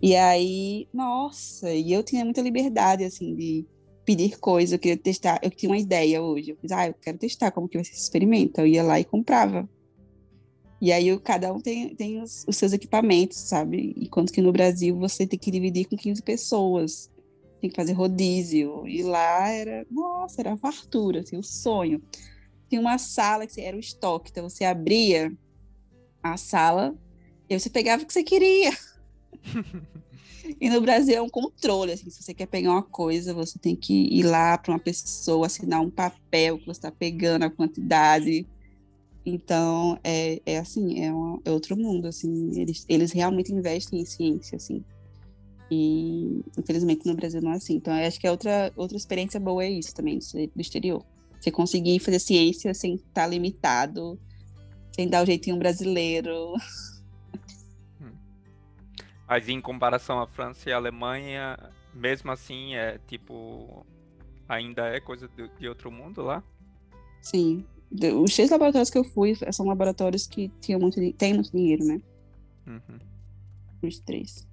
[0.00, 3.64] E aí, nossa, e eu tinha muita liberdade, assim, de
[4.04, 7.18] pedir coisas, eu queria testar, eu tinha uma ideia hoje, eu fiz, ah, eu quero
[7.18, 9.68] testar como que vai ser esse experimento, eu ia lá e comprava.
[10.80, 13.94] E aí cada um tem, tem os, os, seus equipamentos, sabe?
[13.96, 17.08] Enquanto que no Brasil você tem que dividir com 15 pessoas,
[17.60, 18.84] tem que fazer rodízio.
[18.88, 22.02] E lá era, nossa, era fartura, assim, o sonho
[22.72, 24.30] tinha uma sala que era o estoque.
[24.30, 25.30] Então você abria
[26.22, 26.94] a sala
[27.48, 28.72] e você pegava o que você queria.
[30.58, 33.76] e no Brasil é um controle, assim, se você quer pegar uma coisa, você tem
[33.76, 38.46] que ir lá para uma pessoa assinar um papel que você está pegando a quantidade.
[39.24, 42.58] Então é, é assim, é, uma, é outro mundo, assim.
[42.58, 44.82] Eles, eles realmente investem em ciência, assim.
[45.70, 47.74] E infelizmente no Brasil não é assim.
[47.74, 51.04] Então acho que é outra outra experiência boa é isso também do exterior.
[51.42, 54.16] Você conseguir fazer ciência sem estar limitado,
[54.94, 56.52] sem dar o jeitinho brasileiro.
[59.26, 61.58] Mas em comparação à França e à Alemanha,
[61.92, 63.84] mesmo assim, é tipo.
[64.48, 66.44] Ainda é coisa de, de outro mundo lá?
[67.20, 67.64] Sim.
[68.22, 72.00] Os três laboratórios que eu fui são laboratórios que tinham muito, têm muito dinheiro, né?
[72.68, 73.00] Uhum.
[73.82, 74.46] Os três.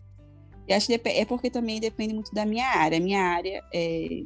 [0.67, 2.97] E acho que é porque também depende muito da minha área.
[2.97, 4.23] A minha área é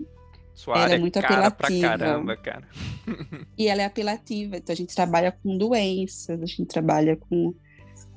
[0.54, 1.88] sua ela área é muito cara apelativa.
[1.88, 2.68] pra caramba, cara.
[3.58, 4.58] E ela é apelativa.
[4.58, 7.54] Então a gente trabalha com doenças, a gente trabalha com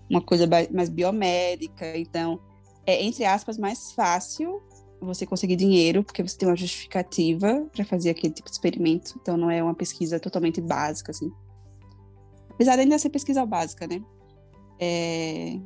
[0.08, 1.96] uma coisa mais biomédica.
[1.96, 2.40] Então,
[2.86, 4.62] é, entre aspas, mais fácil
[5.00, 9.14] você conseguir dinheiro, porque você tem uma justificativa para fazer aquele tipo de experimento.
[9.20, 11.30] Então, não é uma pesquisa totalmente básica, assim.
[12.50, 14.02] Apesar de ainda ser pesquisa básica, né?
[14.78, 15.58] É...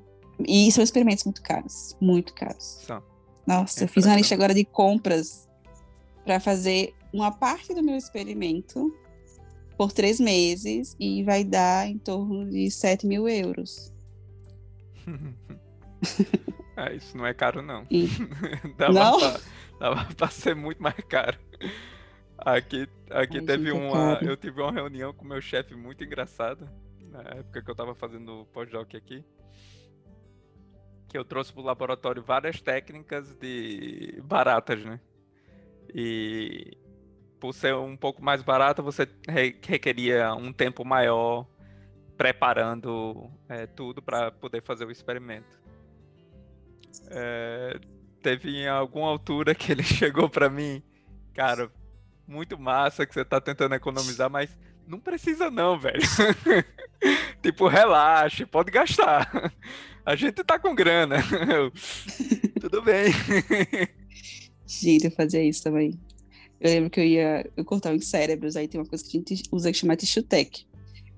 [0.46, 2.78] E são experimentos muito caros, muito caros.
[3.46, 5.49] Nossa, é eu fiz uma lista agora de compras
[6.30, 8.96] para fazer uma parte do meu experimento
[9.76, 13.92] por três meses e vai dar em torno de 7 mil euros.
[16.76, 17.84] ah, isso não é caro, não.
[17.90, 18.06] E...
[18.78, 19.18] dava, não?
[19.18, 19.40] Pra,
[19.80, 21.36] dava pra ser muito mais caro.
[22.38, 24.20] Aqui, aqui Ai, teve uma.
[24.22, 26.72] É eu tive uma reunião com meu chefe muito engraçada.
[27.10, 29.24] Na época que eu tava fazendo pós-doc aqui.
[31.08, 35.00] Que eu trouxe pro laboratório várias técnicas de baratas, né?
[35.94, 36.76] E
[37.38, 41.46] por ser um pouco mais barato, você requeria um tempo maior
[42.16, 45.58] preparando é, tudo para poder fazer o experimento.
[47.08, 47.80] É,
[48.22, 50.82] teve em alguma altura que ele chegou para mim,
[51.34, 51.70] cara,
[52.26, 54.56] muito massa que você tá tentando economizar, mas
[54.86, 56.02] não precisa não, velho.
[57.42, 59.52] tipo, relaxe, pode gastar.
[60.04, 61.16] A gente tá com grana.
[62.60, 63.12] Tudo bem.
[64.70, 65.98] Gente, eu fazia isso também.
[66.60, 69.20] Eu lembro que eu ia eu cortar os cérebros, aí tem uma coisa que a
[69.20, 70.64] gente usa que chama tissue tech.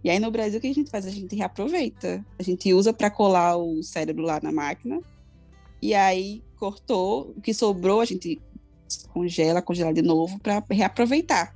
[0.03, 1.07] E aí no Brasil o que a gente faz?
[1.07, 2.25] A gente reaproveita.
[2.39, 5.01] A gente usa para colar o cérebro lá na máquina.
[5.83, 8.41] E aí cortou, o que sobrou a gente
[9.13, 11.55] congela, congela de novo para reaproveitar.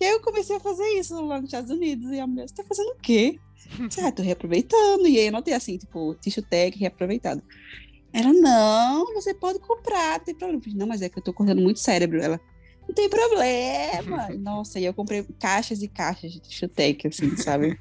[0.00, 2.10] E aí eu comecei a fazer isso lá nos Estados Unidos.
[2.12, 3.38] E a mulher, você tá fazendo o quê?
[4.02, 5.06] ah, tô reaproveitando.
[5.06, 7.42] E aí eu notei assim, tipo, tissue tech reaproveitado.
[8.16, 10.62] Ela, não, você pode comprar, não tem problema.
[10.74, 12.18] não, mas é que eu tô cortando muito cérebro.
[12.18, 12.40] Ela,
[12.88, 14.30] não tem problema.
[14.40, 17.78] Nossa, e eu comprei caixas e caixas de Chutec, assim, sabe?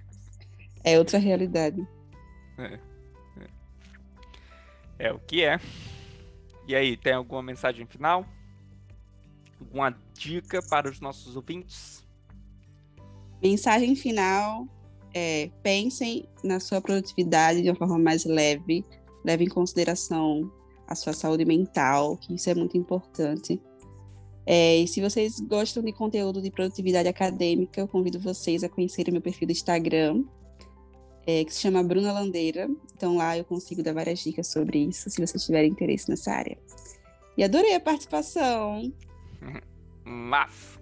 [0.83, 1.87] é outra realidade.
[2.57, 2.79] É.
[4.99, 5.07] é.
[5.07, 5.57] é o que é.
[6.67, 8.25] E aí, tem alguma mensagem final?
[9.57, 12.05] Alguma dica para os nossos ouvintes?
[13.41, 14.67] Mensagem final
[15.13, 18.83] é: pensem na sua produtividade de uma forma mais leve,
[19.25, 20.51] leve em consideração
[20.87, 23.59] a sua saúde mental, que isso é muito importante.
[24.45, 29.11] É, e se vocês gostam de conteúdo de produtividade acadêmica, eu convido vocês a conhecerem
[29.11, 30.23] meu perfil do Instagram,
[31.25, 32.69] é, que se chama Bruna Landeira.
[32.95, 36.57] Então lá eu consigo dar várias dicas sobre isso, se vocês tiverem interesse nessa área.
[37.35, 38.93] E adorei a participação.
[40.05, 40.79] Mas,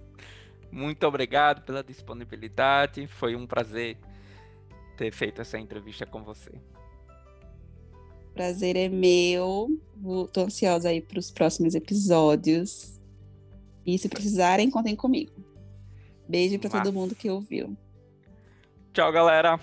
[0.70, 3.06] muito obrigado pela disponibilidade.
[3.06, 3.96] Foi um prazer
[4.98, 6.52] ter feito essa entrevista com você.
[8.34, 9.68] Prazer é meu.
[10.26, 13.00] Estou ansiosa aí para os próximos episódios.
[13.86, 15.32] E se precisarem, contem comigo.
[16.28, 17.76] Beijo para todo mundo que ouviu.
[18.92, 19.58] Tchau, galera.